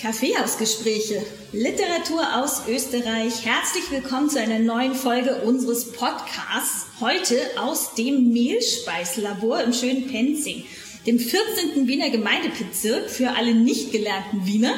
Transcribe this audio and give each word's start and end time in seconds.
Kaffeehausgespräche, 0.00 1.22
Literatur 1.52 2.42
aus 2.42 2.62
Österreich. 2.66 3.44
Herzlich 3.44 3.90
willkommen 3.90 4.30
zu 4.30 4.40
einer 4.40 4.58
neuen 4.58 4.94
Folge 4.94 5.42
unseres 5.42 5.92
Podcasts. 5.92 6.86
Heute 7.00 7.38
aus 7.58 7.94
dem 7.94 8.32
Mehlspeislabor 8.32 9.60
im 9.60 9.74
schönen 9.74 10.06
Penzing, 10.06 10.64
dem 11.06 11.18
14. 11.18 11.86
Wiener 11.86 12.08
Gemeindebezirk 12.08 13.10
für 13.10 13.36
alle 13.36 13.54
nicht 13.54 13.92
gelernten 13.92 14.46
Wiener. 14.46 14.72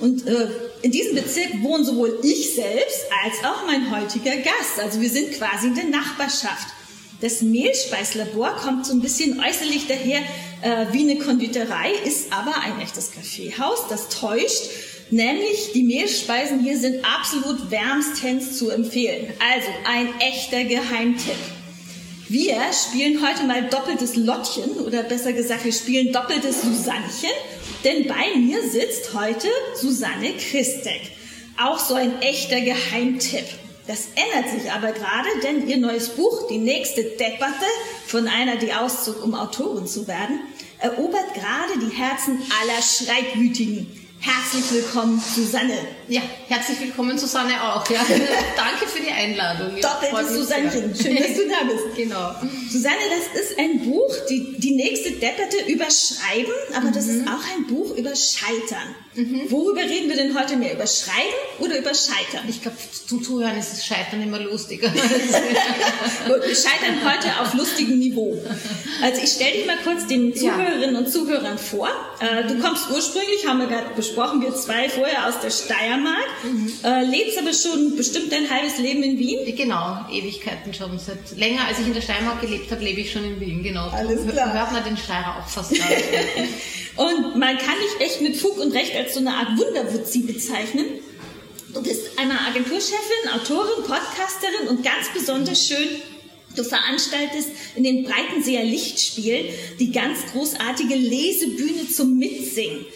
Und 0.00 0.26
äh, 0.26 0.48
in 0.82 0.90
diesem 0.90 1.14
Bezirk 1.14 1.62
wohnen 1.62 1.84
sowohl 1.84 2.18
ich 2.24 2.52
selbst 2.56 3.04
als 3.22 3.44
auch 3.44 3.64
mein 3.66 3.88
heutiger 3.92 4.36
Gast. 4.36 4.80
Also 4.82 5.00
wir 5.00 5.10
sind 5.10 5.30
quasi 5.32 5.68
in 5.68 5.76
der 5.76 5.84
Nachbarschaft. 5.84 6.74
Das 7.20 7.42
Mehlspeislabor 7.42 8.56
kommt 8.56 8.86
so 8.86 8.94
ein 8.94 9.00
bisschen 9.00 9.40
äußerlich 9.40 9.86
daher 9.86 10.20
äh, 10.62 10.92
wie 10.92 11.02
eine 11.02 11.18
Konditorei, 11.18 11.92
ist 12.04 12.32
aber 12.32 12.54
ein 12.62 12.80
echtes 12.80 13.12
Kaffeehaus. 13.12 13.88
Das 13.88 14.08
täuscht. 14.08 14.70
Nämlich 15.10 15.72
die 15.74 15.82
Mehlspeisen 15.82 16.60
hier 16.60 16.78
sind 16.78 17.04
absolut 17.04 17.70
wärmstens 17.70 18.56
zu 18.56 18.70
empfehlen. 18.70 19.32
Also 19.52 19.68
ein 19.84 20.08
echter 20.20 20.64
Geheimtipp. 20.64 21.34
Wir 22.28 22.60
spielen 22.72 23.26
heute 23.26 23.42
mal 23.44 23.68
doppeltes 23.68 24.14
Lottchen 24.14 24.70
oder 24.86 25.02
besser 25.02 25.32
gesagt, 25.32 25.64
wir 25.64 25.72
spielen 25.72 26.12
doppeltes 26.12 26.62
Susannchen, 26.62 27.30
denn 27.82 28.06
bei 28.06 28.38
mir 28.38 28.62
sitzt 28.62 29.12
heute 29.14 29.48
Susanne 29.74 30.34
Christek. 30.34 31.10
Auch 31.60 31.80
so 31.80 31.94
ein 31.94 32.22
echter 32.22 32.60
Geheimtipp. 32.60 33.46
Das 33.90 34.06
ändert 34.14 34.48
sich 34.52 34.70
aber 34.70 34.92
gerade, 34.92 35.28
denn 35.42 35.66
ihr 35.66 35.76
neues 35.76 36.10
Buch, 36.10 36.46
die 36.48 36.58
nächste 36.58 37.02
Debatte 37.02 37.66
von 38.06 38.28
einer, 38.28 38.54
die 38.54 38.72
auszog, 38.72 39.20
um 39.24 39.34
Autorin 39.34 39.88
zu 39.88 40.06
werden, 40.06 40.38
erobert 40.78 41.34
gerade 41.34 41.76
die 41.84 41.96
Herzen 41.96 42.40
aller 42.62 42.80
Schreibwütigen. 42.80 43.88
Herzlich 44.20 44.70
willkommen, 44.70 45.20
Susanne. 45.20 45.76
Ja, 46.06 46.20
herzlich 46.46 46.78
willkommen, 46.78 47.18
Susanne 47.18 47.54
auch. 47.64 47.90
Ja. 47.90 47.98
Danke 48.56 48.86
für 48.86 49.02
die 49.02 49.10
Einladung. 49.10 49.80
Doppeltes 49.80 50.34
Susannchen. 50.34 50.94
Schön, 50.94 51.16
dass 51.16 51.34
du 51.34 51.48
da 51.48 51.64
bist. 51.66 51.96
genau. 51.96 52.32
Susanne, 52.70 52.96
das 53.10 53.42
ist 53.42 53.58
ein 53.58 53.80
Buch, 53.80 54.14
die, 54.28 54.54
die 54.58 54.76
nächste 54.76 55.10
Depperte 55.12 55.56
über 55.66 55.86
Schreiben, 55.90 56.52
aber 56.74 56.88
mhm. 56.88 56.92
das 56.92 57.08
ist 57.08 57.26
auch 57.26 57.42
ein 57.56 57.66
Buch 57.66 57.96
über 57.96 58.14
Scheitern. 58.14 58.94
Mhm. 59.14 59.50
Worüber 59.50 59.80
reden 59.80 60.08
wir 60.08 60.16
denn 60.16 60.38
heute 60.38 60.56
mehr? 60.56 60.74
Über 60.74 60.86
Schreiben 60.86 61.34
oder 61.58 61.78
über 61.78 61.92
Scheitern? 61.94 62.48
Ich 62.48 62.62
glaube, 62.62 62.76
zum 63.06 63.24
Zuhören 63.24 63.58
ist 63.58 63.72
das 63.72 63.84
Scheitern 63.84 64.22
immer 64.22 64.38
lustiger. 64.38 64.88
Gut, 66.26 66.42
wir 66.46 66.54
scheitern 66.54 67.00
heute 67.04 67.40
auf 67.40 67.54
lustigem 67.54 67.98
Niveau. 67.98 68.40
Also 69.02 69.20
ich 69.22 69.30
stelle 69.30 69.52
dich 69.52 69.66
mal 69.66 69.78
kurz 69.82 70.06
den 70.06 70.34
Zuhörerinnen 70.34 70.94
ja. 70.94 70.98
und 70.98 71.10
Zuhörern 71.10 71.58
vor. 71.58 71.88
Äh, 72.20 72.46
du 72.46 72.60
kommst 72.60 72.84
ursprünglich, 72.90 73.46
haben 73.48 73.58
wir 73.58 73.66
gerade 73.66 73.94
besprochen, 73.96 74.42
wir 74.42 74.54
zwei 74.54 74.88
vorher 74.88 75.26
aus 75.26 75.40
der 75.40 75.50
Steiermark. 75.50 76.28
Mhm. 76.44 76.72
Äh, 76.84 77.04
lebst 77.04 77.38
aber 77.38 77.52
schon 77.52 77.96
bestimmt 77.96 78.30
dein 78.30 78.48
halbes 78.48 78.78
Leben 78.78 79.02
in 79.02 79.18
Wien? 79.18 79.56
Genau, 79.56 80.06
Ewigkeiten 80.12 80.72
schon. 80.72 80.98
Seit 80.98 81.36
länger 81.36 81.66
als 81.66 81.78
ich 81.80 81.86
in 81.86 81.94
der 81.94 82.02
Steiermark 82.02 82.40
gelebt 82.40 82.59
habe, 82.70 82.84
lebe 82.84 83.00
ich 83.00 83.12
schon 83.12 83.24
in 83.24 83.40
Wien, 83.40 83.62
genau. 83.62 83.88
Alles 83.88 84.26
klar. 84.26 84.52
Hört 84.52 84.72
man 84.72 84.84
den 84.84 84.96
Steirer 84.96 85.38
auch 85.38 85.48
fast 85.48 85.72
Und 86.96 87.38
man 87.38 87.56
kann 87.56 87.76
dich 87.78 88.06
echt 88.06 88.20
mit 88.20 88.36
Fug 88.36 88.58
und 88.58 88.72
Recht 88.72 88.94
als 88.96 89.14
so 89.14 89.20
eine 89.20 89.32
Art 89.32 89.56
Wunderwutzi 89.56 90.20
bezeichnen. 90.22 90.86
Du 91.72 91.82
bist 91.82 92.18
einmal 92.18 92.38
Agenturchefin, 92.48 93.30
Autorin, 93.32 93.84
Podcasterin 93.84 94.68
und 94.68 94.82
ganz 94.82 95.08
besonders 95.14 95.66
schön 95.66 95.88
Du 96.56 96.64
veranstaltest 96.64 97.50
in 97.76 97.84
den 97.84 98.04
Breitenseer 98.04 98.64
Lichtspielen 98.64 99.46
die 99.78 99.92
ganz 99.92 100.18
großartige 100.32 100.96
Lesebühne 100.96 101.88
zum 101.88 102.18
Mitsingen. 102.18 102.86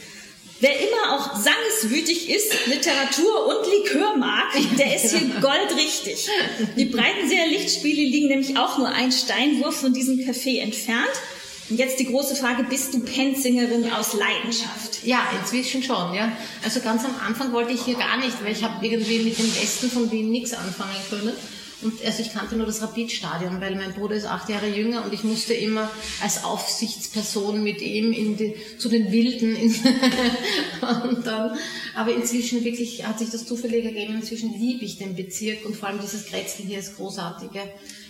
Wer 0.65 0.81
immer 0.81 1.13
auch 1.13 1.37
sangeswütig 1.37 2.31
ist, 2.31 2.51
Literatur 2.69 3.49
und 3.49 3.71
Likör 3.71 4.17
mag, 4.17 4.47
der 4.79 4.97
ist 4.97 5.15
hier 5.15 5.29
goldrichtig. 5.43 6.27
Die 6.75 6.87
Breitenseer 6.87 7.49
Lichtspiele 7.49 8.01
liegen 8.01 8.29
nämlich 8.29 8.57
auch 8.57 8.79
nur 8.79 8.89
ein 8.89 9.13
Steinwurf 9.13 9.79
von 9.79 9.93
diesem 9.93 10.21
Café 10.21 10.61
entfernt. 10.61 11.13
Und 11.69 11.79
jetzt 11.79 12.01
die 12.01 12.07
große 12.07 12.35
Frage, 12.35 12.65
bist 12.65 12.95
du 12.95 13.01
Penzingerin 13.01 13.93
aus 13.93 14.15
Leidenschaft? 14.15 15.05
Ja, 15.05 15.29
inzwischen 15.39 15.83
schon, 15.83 16.15
ja. 16.15 16.33
Also 16.65 16.81
ganz 16.81 17.05
am 17.05 17.15
Anfang 17.27 17.53
wollte 17.53 17.75
ich 17.75 17.83
hier 17.83 17.97
gar 17.97 18.17
nicht, 18.17 18.43
weil 18.43 18.53
ich 18.53 18.65
habe 18.65 18.87
irgendwie 18.87 19.19
mit 19.19 19.39
dem 19.39 19.55
Westen 19.57 19.91
von 19.91 20.11
Wien 20.11 20.31
nichts 20.31 20.55
anfangen 20.55 20.97
können. 21.11 21.35
Und 21.83 22.05
also 22.05 22.23
ich 22.23 22.33
kannte 22.33 22.57
nur 22.57 22.67
das 22.67 22.83
Rapidstadion, 22.83 23.61
weil 23.61 23.75
mein 23.77 23.93
Bruder 23.93 24.17
ist 24.17 24.27
acht 24.27 24.49
Jahre 24.49 24.69
jünger 24.69 25.05
und 25.05 25.13
ich 25.13 25.25
musste 25.25 25.55
immer 25.55 25.91
als 26.23 26.45
Aufsichtsperson 26.45 27.63
mit 27.63 27.81
ihm 27.83 28.13
in 28.13 28.37
die, 28.37 28.55
zu 28.79 28.89
den 28.89 29.13
Wilden. 29.13 29.57
und 31.05 31.27
dann, 31.27 31.57
aber 31.95 32.15
inzwischen 32.15 32.65
wirklich 32.65 33.07
hat 33.07 33.19
sich 33.19 33.31
das 33.31 33.47
zufällig 33.47 33.85
ergeben. 33.85 34.15
Inzwischen 34.15 34.59
liebe 34.59 34.85
ich 34.85 34.99
den 34.99 35.15
Bezirk 35.15 35.65
und 35.67 35.77
vor 35.77 35.89
allem 35.89 36.01
dieses 36.01 36.27
Kretzel 36.27 36.65
hier 36.67 36.79
ist 36.79 36.97
großartige. 36.97 37.61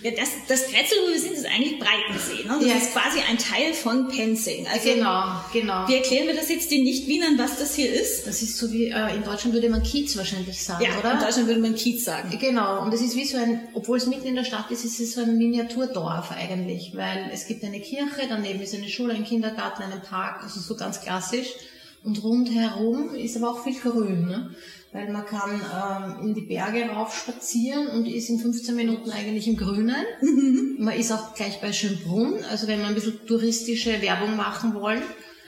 Ja, 0.05 0.11
das, 0.11 0.29
das 0.47 0.67
Kretzel, 0.67 0.99
wo 1.03 1.11
wir 1.11 1.19
sind, 1.19 1.33
ist 1.33 1.47
eigentlich 1.47 1.79
Breitensee. 1.79 2.43
Ne? 2.47 2.57
Das 2.59 2.67
ja. 2.67 2.75
ist 2.75 2.93
quasi 2.93 3.21
ein 3.27 3.39
Teil 3.39 3.73
von 3.73 4.07
Penzing. 4.07 4.67
Also, 4.67 4.93
genau, 4.93 5.41
genau. 5.51 5.87
Wie 5.87 5.95
erklären 5.95 6.27
wir 6.27 6.35
das 6.35 6.47
jetzt 6.49 6.69
den 6.69 6.83
Nicht-Wienern, 6.83 7.39
was 7.39 7.57
das 7.57 7.73
hier 7.73 7.91
ist? 7.91 8.27
Das 8.27 8.43
ist 8.43 8.55
so 8.55 8.71
wie, 8.71 8.89
äh, 8.89 9.15
in 9.15 9.23
Deutschland 9.23 9.55
würde 9.55 9.67
man 9.67 9.81
Kiez 9.81 10.15
wahrscheinlich 10.15 10.63
sagen, 10.63 10.85
ja, 10.85 10.99
oder? 10.99 11.13
in 11.13 11.19
Deutschland 11.21 11.47
würde 11.47 11.59
man 11.59 11.73
Kiez 11.73 12.05
sagen. 12.05 12.37
Genau, 12.39 12.83
und 12.83 12.93
das 12.93 13.01
ist 13.01 13.15
wie 13.15 13.25
so 13.25 13.37
ein 13.37 13.61
obwohl 13.73 13.97
es 13.97 14.05
mitten 14.05 14.27
in 14.27 14.35
der 14.35 14.43
Stadt 14.43 14.69
ist, 14.69 14.85
ist 14.85 14.99
es 14.99 15.15
so 15.15 15.21
ein 15.21 15.39
Miniaturdorf 15.39 16.31
eigentlich, 16.31 16.95
weil 16.95 17.31
es 17.33 17.47
gibt 17.47 17.63
eine 17.63 17.79
Kirche, 17.79 18.27
daneben 18.29 18.61
ist 18.61 18.75
eine 18.75 18.89
Schule, 18.89 19.15
ein 19.15 19.25
Kindergarten, 19.25 19.81
einen 19.81 20.01
Park, 20.01 20.43
also 20.43 20.59
so 20.59 20.75
ganz 20.75 21.01
klassisch. 21.01 21.47
Und 22.03 22.23
rundherum 22.23 23.15
ist 23.15 23.35
aber 23.37 23.49
auch 23.49 23.63
viel 23.63 23.79
Grün, 23.79 24.27
ne? 24.27 24.51
Weil 24.95 25.11
man 25.11 25.25
kann 25.25 25.61
ähm, 26.21 26.27
in 26.27 26.33
die 26.33 26.41
Berge 26.41 26.87
rauf 26.89 27.15
spazieren 27.15 27.87
und 27.87 28.05
ist 28.05 28.29
in 28.29 28.39
15 28.39 28.75
Minuten 28.75 29.11
eigentlich 29.11 29.47
im 29.47 29.57
Grünen. 29.57 30.05
Mhm. 30.21 30.77
Man 30.79 30.97
ist 30.97 31.11
auch 31.11 31.35
gleich 31.35 31.59
bei 31.59 31.73
Schönbrunn, 31.73 32.43
also 32.49 32.67
wenn 32.67 32.79
wir 32.79 32.87
ein 32.87 32.95
bisschen 32.95 33.25
touristische 33.27 34.01
Werbung 34.01 34.37
machen 34.37 34.73
wollen. 34.73 35.01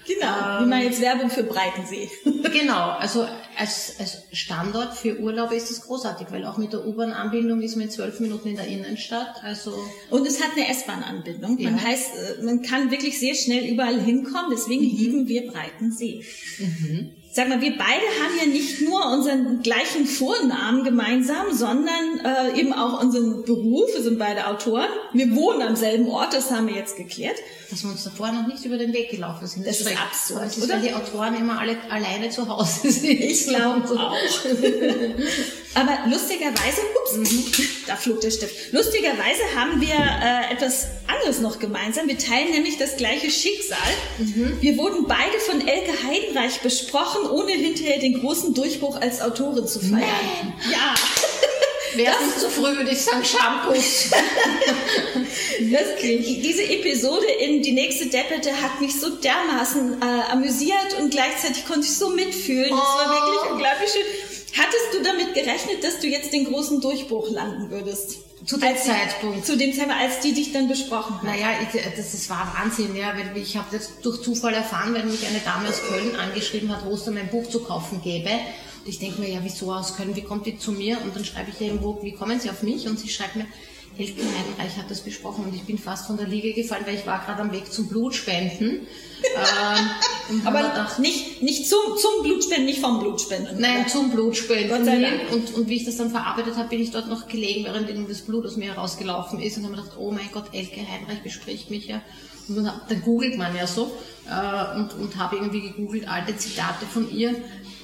Genau, 0.05 0.59
ähm, 0.59 0.65
wie 0.65 0.69
man 0.69 0.81
jetzt 0.83 1.01
Werbung 1.01 1.29
für 1.29 1.43
Breitensee. 1.43 2.09
genau, 2.25 2.91
also 2.91 3.25
als, 3.57 3.95
als 3.99 4.23
Standort 4.31 4.93
für 4.95 5.19
Urlaube 5.19 5.55
ist 5.55 5.71
es 5.71 5.81
großartig, 5.81 6.27
weil 6.31 6.45
auch 6.45 6.57
mit 6.57 6.73
der 6.73 6.85
U-Bahn-Anbindung 6.85 7.61
ist 7.61 7.75
man 7.75 7.85
in 7.85 7.91
zwölf 7.91 8.19
Minuten 8.19 8.49
in 8.49 8.55
der 8.55 8.67
Innenstadt. 8.67 9.43
Also 9.43 9.73
und 10.09 10.27
es 10.27 10.41
hat 10.41 10.51
eine 10.55 10.69
S-Bahn-Anbindung. 10.69 11.57
Ja. 11.57 11.71
Man 11.71 11.81
heißt, 11.81 12.11
äh, 12.39 12.43
man 12.43 12.61
kann 12.61 12.91
wirklich 12.91 13.19
sehr 13.19 13.35
schnell 13.35 13.65
überall 13.65 13.99
hinkommen. 13.99 14.51
Deswegen 14.51 14.83
mhm. 14.83 14.97
lieben 14.97 15.27
wir 15.27 15.47
Breitensee. 15.51 16.23
Mhm. 16.59 17.11
Sag 17.37 17.49
mal, 17.49 17.61
wir 17.61 17.77
beide 17.77 18.01
haben 18.19 18.35
ja 18.39 18.47
nicht 18.47 18.81
nur 18.81 19.11
unseren 19.11 19.61
gleichen 19.61 20.07
Vornamen 20.07 20.83
gemeinsam, 20.83 21.53
sondern 21.53 22.19
äh, 22.25 22.59
eben 22.59 22.73
auch 22.73 22.99
unseren 22.99 23.43
Beruf. 23.43 23.93
Wir 23.93 24.01
sind 24.01 24.17
beide 24.17 24.47
Autoren. 24.47 24.89
Wir 25.13 25.35
wohnen 25.35 25.61
am 25.61 25.75
selben 25.75 26.07
Ort, 26.09 26.33
das 26.33 26.49
haben 26.49 26.67
wir 26.67 26.73
jetzt 26.73 26.97
geklärt. 26.97 27.35
Dass 27.69 27.83
wir 27.83 27.91
uns 27.91 28.03
davor 28.05 28.31
noch 28.31 28.47
nicht 28.47 28.65
über 28.65 28.79
den 28.79 28.91
Weg 28.91 29.11
gelaufen 29.11 29.45
sind. 29.45 29.67
Das, 29.67 29.77
das 29.77 29.91
ist 29.91 30.01
absurd, 30.01 30.45
das 30.45 30.57
ist, 30.57 30.63
oder? 30.63 30.73
Weil 30.73 30.81
die 30.81 30.93
Autoren 30.95 31.35
immer 31.35 31.59
alle 31.59 31.77
alleine 31.91 32.31
zu 32.31 32.47
Hause 32.49 32.89
sind. 32.89 33.07
Ich 33.07 33.45
glaube 33.45 33.87
auch. 33.99 34.15
Aber 35.75 36.09
lustigerweise, 36.09 36.81
ups, 37.03 37.17
mhm. 37.17 37.43
da 37.85 37.95
flog 37.97 38.19
der 38.19 38.31
Stift. 38.31 38.73
Lustigerweise 38.73 39.43
haben 39.55 39.79
wir 39.79 39.93
äh, 39.93 40.53
etwas 40.53 40.87
anderes 41.17 41.39
noch 41.39 41.59
gemeinsam. 41.59 42.07
Wir 42.07 42.17
teilen 42.17 42.51
nämlich 42.51 42.77
das 42.77 42.97
gleiche 42.97 43.29
Schicksal. 43.29 43.77
Mhm. 44.17 44.57
Wir 44.61 44.77
wurden 44.77 45.05
beide 45.07 45.39
von 45.45 45.67
Elke 45.67 45.91
Heidenreich 46.03 46.61
besprochen, 46.61 47.29
ohne 47.29 47.51
hinterher 47.51 47.99
den 47.99 48.19
großen 48.19 48.53
Durchbruch 48.53 48.99
als 48.99 49.21
Autorin 49.21 49.67
zu 49.67 49.79
feiern. 49.79 50.01
Nee. 50.01 50.73
Ja. 50.73 50.95
Wäre 51.95 52.23
nicht 52.23 52.39
zu 52.39 52.49
früh, 52.49 52.75
würde 52.75 52.91
ich 52.91 53.01
sagen, 53.01 53.23
Shampoos. 53.23 54.11
das, 55.71 56.01
diese 56.01 56.63
Episode 56.63 57.25
in 57.39 57.61
Die 57.63 57.71
nächste 57.71 58.07
Deppete 58.07 58.61
hat 58.61 58.81
mich 58.81 58.99
so 58.99 59.09
dermaßen 59.09 60.01
äh, 60.01 60.31
amüsiert 60.31 60.99
und 60.99 61.09
gleichzeitig 61.09 61.65
konnte 61.65 61.87
ich 61.87 61.95
so 61.95 62.09
mitfühlen. 62.09 62.69
Das 62.69 62.79
war 62.79 63.09
wirklich 63.09 63.39
oh. 63.49 63.53
unglaublich 63.53 63.89
schön. 63.89 64.03
Hattest 64.57 64.93
du 64.93 65.03
damit 65.03 65.33
gerechnet, 65.33 65.83
dass 65.83 65.99
du 65.99 66.07
jetzt 66.07 66.33
den 66.33 66.45
großen 66.45 66.81
Durchbruch 66.81 67.31
landen 67.31 67.69
würdest? 67.71 68.17
Zu 68.47 68.57
dem 68.57 68.69
als, 68.69 68.85
Zeitpunkt. 68.85 69.45
Zu 69.45 69.57
dem 69.57 69.73
Zeitpunkt, 69.73 70.01
als 70.01 70.21
die 70.21 70.33
dich 70.33 70.53
dann 70.53 70.69
besprochen 70.69 71.17
haben. 71.17 71.27
Naja, 71.27 71.49
ich, 71.61 71.81
das, 71.95 72.13
das 72.13 72.29
war 72.29 72.51
Wahnsinn, 72.57 72.95
ja, 72.95 73.13
weil 73.15 73.35
ich 73.37 73.57
habe 73.57 73.67
das 73.71 73.99
durch 74.01 74.21
Zufall 74.23 74.53
erfahren, 74.53 74.93
weil 74.93 75.05
mich 75.05 75.27
eine 75.27 75.39
Dame 75.39 75.67
aus 75.67 75.81
Köln 75.89 76.15
angeschrieben 76.15 76.71
hat, 76.71 76.85
wo 76.85 76.93
es 76.93 77.03
dann 77.03 77.15
mein 77.15 77.29
Buch 77.29 77.47
zu 77.49 77.59
kaufen 77.59 78.01
gäbe. 78.01 78.29
Und 78.29 78.87
ich 78.87 78.99
denke 78.99 79.19
mir, 79.19 79.29
ja, 79.29 79.39
wieso 79.43 79.73
aus 79.73 79.97
Köln, 79.97 80.15
wie 80.15 80.21
kommt 80.21 80.45
die 80.45 80.57
zu 80.57 80.71
mir? 80.71 80.97
Und 81.01 81.13
dann 81.13 81.25
schreibe 81.25 81.51
ich 81.51 81.59
ihr 81.59 81.67
irgendwo, 81.67 82.01
wie 82.01 82.13
kommen 82.13 82.39
sie 82.39 82.49
auf 82.49 82.63
mich? 82.63 82.87
Und 82.87 82.97
sie 82.97 83.09
schreibt 83.09 83.35
mir, 83.35 83.45
Elke 83.97 84.21
Heidenreich 84.21 84.77
hat 84.77 84.91
das 84.91 85.01
besprochen 85.01 85.45
und 85.45 85.55
ich 85.55 85.63
bin 85.63 85.77
fast 85.79 86.05
von 86.05 86.17
der 86.17 86.27
Liege 86.27 86.53
gefallen, 86.53 86.83
weil 86.85 86.95
ich 86.95 87.07
war 87.07 87.19
gerade 87.25 87.41
am 87.41 87.51
Weg 87.51 87.71
zum 87.71 87.87
Blutspenden. 87.87 88.87
Ähm, 89.37 90.41
Aber 90.45 90.61
gedacht, 90.61 90.99
nicht, 90.99 91.41
nicht 91.41 91.67
zum, 91.67 91.97
zum 91.97 92.23
Blutspenden, 92.23 92.65
nicht 92.65 92.79
vom 92.79 92.99
Blutspenden. 92.99 93.59
Nein, 93.59 93.87
zum 93.87 94.11
Blutspenden. 94.11 94.85
Dank. 94.85 95.31
Und, 95.31 95.53
und 95.53 95.69
wie 95.69 95.75
ich 95.75 95.85
das 95.85 95.97
dann 95.97 96.11
verarbeitet 96.11 96.55
habe, 96.57 96.69
bin 96.69 96.81
ich 96.81 96.91
dort 96.91 97.07
noch 97.07 97.27
gelegen, 97.27 97.65
während 97.65 98.09
das 98.09 98.21
Blut 98.21 98.45
aus 98.45 98.57
mir 98.57 98.73
herausgelaufen 98.73 99.39
ist 99.39 99.57
und 99.57 99.63
habe 99.63 99.75
mir 99.75 99.81
gedacht, 99.81 99.97
oh 99.99 100.11
mein 100.11 100.29
Gott, 100.33 100.45
Elke 100.51 100.81
Heidenreich 100.81 101.23
bespricht 101.23 101.69
mich 101.69 101.87
ja. 101.87 102.01
Und 102.47 102.55
dann, 102.55 102.81
dann 102.87 103.01
googelt 103.01 103.37
man 103.37 103.55
ja 103.55 103.67
so 103.67 103.91
äh, 104.25 104.77
und, 104.77 104.93
und 104.93 105.17
habe 105.17 105.35
irgendwie 105.37 105.61
gegoogelt 105.61 106.07
alte 106.07 106.35
Zitate 106.37 106.85
von 106.85 107.09
ihr 107.11 107.35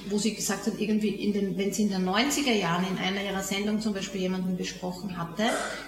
wo 0.06 0.18
sie 0.18 0.34
gesagt 0.34 0.66
hat, 0.66 0.74
irgendwie, 0.78 1.08
in 1.08 1.32
den, 1.32 1.56
wenn 1.56 1.72
sie 1.72 1.82
in 1.82 1.90
den 1.90 2.08
90er 2.08 2.52
Jahren 2.52 2.84
in 2.90 2.98
einer 2.98 3.22
ihrer 3.22 3.42
Sendungen 3.42 3.80
zum 3.80 3.94
Beispiel 3.94 4.20
jemanden 4.20 4.56
besprochen 4.56 5.16
hatte, 5.18 5.44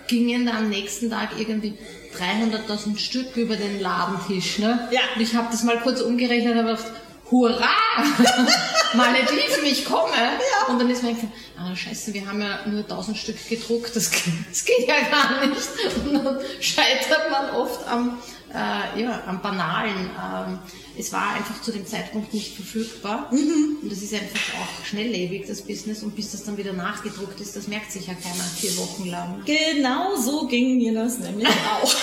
gingen 0.06 0.46
da 0.46 0.58
am 0.58 0.68
nächsten 0.68 1.10
Tag 1.10 1.30
irgendwie 1.38 1.74
300.000 2.18 2.98
Stück 2.98 3.36
über 3.36 3.56
den 3.56 3.80
Ladentisch. 3.80 4.58
Ne? 4.58 4.88
Ja. 4.90 5.00
Und 5.14 5.22
ich 5.22 5.34
habe 5.34 5.48
das 5.50 5.62
mal 5.64 5.78
kurz 5.80 6.00
umgerechnet 6.00 6.52
und 6.52 6.58
habe 6.58 6.76
gedacht, 6.76 6.92
hurra! 7.30 7.70
Malediven, 8.94 9.64
ich 9.64 9.84
komme! 9.84 10.16
Ja. 10.16 10.72
Und 10.72 10.78
dann 10.80 10.88
ist 10.90 11.02
mir 11.02 11.14
gedacht, 11.14 11.32
ah 11.58 11.74
scheiße, 11.74 12.14
wir 12.14 12.26
haben 12.26 12.40
ja 12.40 12.60
nur 12.66 12.80
1000 12.80 13.16
Stück 13.16 13.48
gedruckt, 13.48 13.94
das, 13.96 14.10
das 14.48 14.64
geht 14.64 14.88
ja 14.88 15.00
gar 15.10 15.46
nicht. 15.46 15.68
Und 16.04 16.14
dann 16.14 16.38
scheitert 16.60 17.30
man 17.30 17.50
oft 17.50 17.86
am, 17.88 18.18
äh, 18.52 19.02
ja, 19.02 19.22
am 19.26 19.42
Banalen. 19.42 20.10
Ähm, 20.10 20.58
es 20.98 21.12
war 21.12 21.34
einfach 21.34 21.60
zu 21.62 21.72
dem 21.72 21.86
Zeitpunkt 21.86 22.32
nicht 22.32 22.54
verfügbar. 22.54 23.28
Mhm. 23.32 23.78
Und 23.82 23.92
das 23.92 24.02
ist 24.02 24.14
einfach 24.14 24.54
auch 24.60 24.84
schnelllebig, 24.84 25.46
das 25.46 25.62
Business. 25.62 26.02
Und 26.02 26.16
bis 26.16 26.32
das 26.32 26.44
dann 26.44 26.56
wieder 26.56 26.72
nachgedruckt 26.72 27.40
ist, 27.40 27.56
das 27.56 27.68
merkt 27.68 27.92
sich 27.92 28.06
ja 28.06 28.14
keiner 28.14 28.44
vier 28.44 28.76
Wochen 28.78 29.06
lang. 29.06 29.42
Genau 29.44 30.16
so 30.16 30.46
ging 30.46 30.78
mir 30.78 30.94
das 30.94 31.18
nämlich 31.18 31.48
auch. 31.48 31.94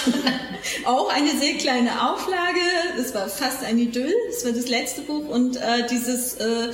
auch 0.86 1.10
eine 1.10 1.32
sehr 1.40 1.56
kleine 1.56 2.12
Auflage. 2.12 2.60
Das 2.98 3.14
war 3.14 3.28
fast 3.30 3.64
ein 3.64 3.80
Idyll. 3.80 4.14
Das 4.32 4.46
war 4.46 4.52
das 4.52 4.68
letzte 4.68 5.02
Buch. 5.02 5.28
Und 5.28 5.58
äh, 5.58 5.88
dieses... 5.90 6.36
Äh, 6.36 6.72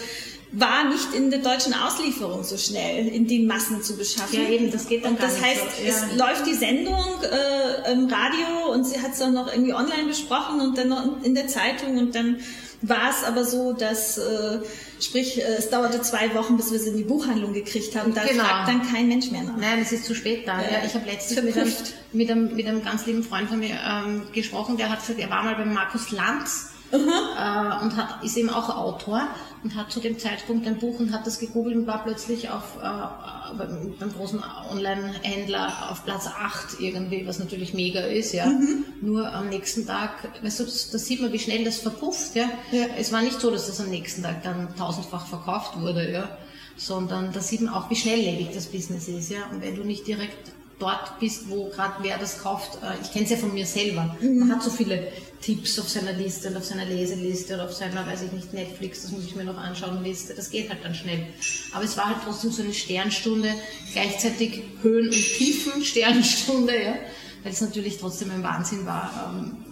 war 0.52 0.86
nicht 0.90 1.14
in 1.14 1.30
der 1.30 1.40
deutschen 1.40 1.74
Auslieferung 1.74 2.44
so 2.44 2.58
schnell 2.58 3.08
in 3.08 3.28
die 3.28 3.40
Massen 3.46 3.84
zu 3.84 3.96
beschaffen. 3.96 4.42
Ja, 4.42 4.50
eben, 4.50 4.72
das 4.72 4.88
geht 4.88 5.06
dann 5.06 5.14
Und 5.14 5.22
das 5.22 5.42
heißt, 5.42 5.62
so. 5.78 5.84
ja. 5.84 5.90
es 5.90 6.18
läuft 6.18 6.48
die 6.48 6.56
Sendung 6.56 7.04
äh, 7.22 7.92
im 7.92 8.08
Radio 8.08 8.74
und 8.74 8.86
sie 8.86 9.00
hat 9.00 9.12
es 9.14 9.20
dann 9.20 9.34
noch 9.34 9.52
irgendwie 9.52 9.74
online 9.74 10.08
besprochen 10.08 10.60
und 10.62 10.78
dann 10.78 10.90
noch 10.90 11.24
in 11.24 11.36
der 11.36 11.48
Zeitung 11.48 11.98
und 11.98 12.16
dann 12.16 12.40
war 12.82 13.10
es 13.10 13.24
aber 13.26 13.44
so, 13.44 13.74
dass, 13.74 14.18
äh, 14.18 14.60
sprich, 15.02 15.38
äh, 15.38 15.58
es 15.58 15.70
dauerte 15.70 16.02
zwei 16.02 16.34
Wochen, 16.34 16.58
bis 16.58 16.72
wir 16.72 16.80
sie 16.80 16.90
in 16.90 16.98
die 16.98 17.04
Buchhandlung 17.04 17.54
gekriegt 17.54 17.96
haben. 17.96 18.14
Da 18.14 18.24
genau. 18.24 18.44
fragt 18.44 18.70
dann 18.70 18.90
kein 18.90 19.08
Mensch 19.08 19.32
mehr 19.32 19.44
nach. 19.44 19.58
Nein, 19.58 19.80
es 19.82 19.92
ist 19.92 20.06
zu 20.06 20.16
spät 20.16 20.48
da. 20.48 20.62
Ja, 20.62 20.86
ich 20.86 20.94
habe 20.94 21.06
letztens 21.06 21.44
mit 21.44 21.58
einem, 21.58 21.74
mit, 22.14 22.32
einem, 22.32 22.56
mit 22.56 22.68
einem 22.68 22.84
ganz 22.84 23.06
lieben 23.06 23.24
Freund 23.24 23.50
von 23.50 23.60
mir 23.60 23.78
ähm, 23.86 24.24
gesprochen, 24.34 24.78
der 24.78 24.90
hat 24.90 25.02
gesagt, 25.02 25.20
er 25.20 25.30
war 25.30 25.44
mal 25.44 25.56
beim 25.56 25.74
Markus 25.74 26.12
Lanz 26.12 26.70
äh, 26.92 26.96
und 26.98 27.98
hat, 27.98 28.24
ist 28.24 28.38
eben 28.38 28.50
auch 28.50 28.70
Autor 28.70 29.28
und 29.64 29.76
hat 29.76 29.92
zu 29.92 30.00
dem 30.00 30.18
Zeitpunkt 30.18 30.66
ein 30.68 30.78
Buch 30.78 31.00
und 31.00 31.12
hat 31.12 31.28
das 31.28 31.40
gegoogelt 31.40 31.76
und 31.76 31.88
war 31.88 32.04
plötzlich 32.04 32.50
auf, 32.50 32.78
äh, 32.78 33.58
beim, 33.58 33.94
beim, 34.00 34.14
großen 34.14 34.42
Online-Händler 34.72 35.92
auf 35.92 36.06
Platz 36.06 36.28
8 36.28 36.80
irgendwie, 36.80 37.28
was 37.28 37.40
natürlich 37.40 37.74
mega 37.74 38.02
ist, 38.02 38.34
ja. 38.34 38.46
Mhm. 38.46 38.86
Nur 39.02 39.32
am 39.34 39.50
nächsten 39.50 39.86
Tag, 39.86 40.30
weißt 40.42 40.62
du, 40.62 40.64
da 40.64 40.98
sieht 40.98 41.22
man, 41.22 41.34
wie 41.34 41.40
schnell 41.40 41.64
das 41.64 41.80
verpufft, 41.80 42.36
ja? 42.36 42.50
ja. 42.72 42.86
Es 42.98 43.12
war 43.12 43.22
nicht 43.22 43.40
so, 43.40 43.52
dass 43.52 43.68
das 43.68 43.80
am 43.82 43.90
nächsten 43.90 44.24
Tag 44.24 44.44
dann 44.44 44.76
tausendfach 44.76 45.28
verkauft 45.28 45.80
wurde, 45.80 46.12
ja. 46.12 46.38
Sondern 46.78 47.34
da 47.34 47.42
sieht 47.42 47.62
man 47.62 47.74
auch, 47.74 47.90
wie 47.90 47.96
schnelllebig 47.96 48.52
das 48.54 48.68
Business 48.68 49.08
ist, 49.10 49.30
ja. 49.30 49.48
Und 49.52 49.62
wenn 49.62 49.76
du 49.76 49.84
nicht 49.84 50.08
direkt 50.08 50.52
dort 50.80 51.20
bist, 51.20 51.50
wo 51.50 51.70
gerade 51.70 51.96
wer 52.02 52.18
das 52.18 52.40
kauft. 52.40 52.80
Äh, 52.82 53.02
ich 53.04 53.12
kenne 53.12 53.26
es 53.26 53.32
ja 53.32 53.38
von 53.38 53.54
mir 53.54 53.66
selber. 53.66 54.16
Mhm. 54.22 54.40
Man 54.40 54.52
hat 54.52 54.64
so 54.64 54.70
viele 54.70 55.12
Tipps 55.42 55.80
auf 55.80 55.88
seiner 55.88 56.14
Liste 56.14 56.50
und 56.50 56.58
auf 56.58 56.66
seiner 56.66 56.86
Leseliste 56.86 57.56
oder 57.56 57.66
auf 57.66 57.74
seiner, 57.74 58.06
weiß 58.06 58.24
ich 58.24 58.32
nicht, 58.32 58.54
Netflix, 58.54 59.04
das 59.04 59.12
muss 59.12 59.26
ich 59.26 59.36
mir 59.36 59.44
noch 59.44 59.58
anschauen, 59.58 60.04
Liste. 60.04 60.34
Das 60.34 60.50
geht 60.50 60.70
halt 60.70 60.84
dann 60.84 60.96
schnell. 60.96 61.28
Aber 61.74 61.84
es 61.84 61.96
war 61.98 62.08
halt 62.08 62.18
trotzdem 62.24 62.52
so 62.52 62.64
eine 62.64 62.74
Sternstunde, 62.74 63.54
gleichzeitig 63.94 64.64
Höhen 64.82 65.08
und 65.08 65.14
Tiefen 65.14 65.84
Sternstunde, 65.84 66.74
ja. 66.74 66.96
Weil 67.44 67.54
es 67.54 67.62
natürlich 67.62 67.98
trotzdem 67.98 68.32
ein 68.32 68.44
Wahnsinn 68.44 68.86
war, 68.86 69.34
ähm, 69.34 69.69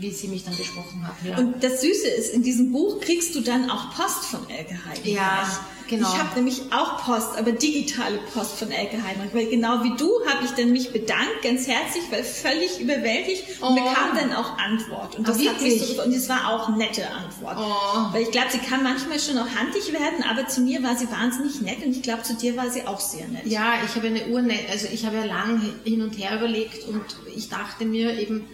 wie 0.00 0.10
sie 0.12 0.28
mich 0.28 0.44
dann 0.44 0.56
besprochen 0.56 1.06
hat. 1.06 1.14
Ja. 1.24 1.38
Und 1.38 1.62
das 1.62 1.80
Süße 1.80 2.06
ist, 2.06 2.32
in 2.32 2.42
diesem 2.42 2.72
Buch 2.72 3.00
kriegst 3.00 3.34
du 3.34 3.40
dann 3.40 3.68
auch 3.68 3.94
Post 3.94 4.26
von 4.26 4.48
Elke 4.48 4.74
Heidenreich. 4.84 5.04
Ja, 5.04 5.48
genau. 5.88 6.08
Ich 6.08 6.18
habe 6.18 6.36
nämlich 6.36 6.62
auch 6.70 7.04
Post, 7.04 7.36
aber 7.36 7.50
digitale 7.50 8.18
Post 8.32 8.58
von 8.58 8.70
Elke 8.70 9.02
Heidenreich, 9.02 9.34
weil 9.34 9.46
genau 9.46 9.82
wie 9.82 9.96
du 9.96 10.08
habe 10.26 10.44
ich 10.44 10.52
dann 10.52 10.70
mich 10.70 10.92
bedankt, 10.92 11.42
ganz 11.42 11.66
herzlich, 11.66 12.04
weil 12.10 12.22
völlig 12.22 12.80
überwältigt 12.80 13.44
oh. 13.60 13.66
und 13.66 13.74
bekam 13.74 14.14
dann 14.14 14.32
auch 14.34 14.56
Antwort. 14.58 15.16
Und 15.16 15.26
das, 15.26 15.38
hat 15.38 15.60
mich 15.60 15.80
so, 15.80 16.02
und 16.02 16.14
das 16.14 16.28
war 16.28 16.52
auch 16.52 16.68
nette 16.76 17.10
Antwort. 17.10 17.56
Oh. 17.58 18.12
Weil 18.12 18.22
ich 18.22 18.30
glaube, 18.30 18.48
sie 18.52 18.58
kann 18.58 18.84
manchmal 18.84 19.18
schon 19.18 19.36
auch 19.36 19.48
handig 19.48 19.92
werden, 19.92 20.24
aber 20.30 20.46
zu 20.46 20.60
mir 20.60 20.82
war 20.84 20.96
sie 20.96 21.10
wahnsinnig 21.10 21.60
nett 21.60 21.84
und 21.84 21.90
ich 21.90 22.02
glaube, 22.02 22.22
zu 22.22 22.34
dir 22.34 22.56
war 22.56 22.70
sie 22.70 22.86
auch 22.86 23.00
sehr 23.00 23.26
nett. 23.26 23.46
Ja, 23.46 23.74
ich 23.84 23.96
habe 23.96 24.06
eine 24.06 24.28
Uhr, 24.28 24.44
also 24.70 24.86
ich 24.92 25.04
habe 25.04 25.16
ja 25.16 25.24
lang 25.24 25.60
hin 25.84 26.02
und 26.02 26.12
her 26.12 26.36
überlegt 26.36 26.86
und 26.86 27.02
ich 27.34 27.48
dachte 27.48 27.84
mir 27.84 28.16
eben, 28.16 28.44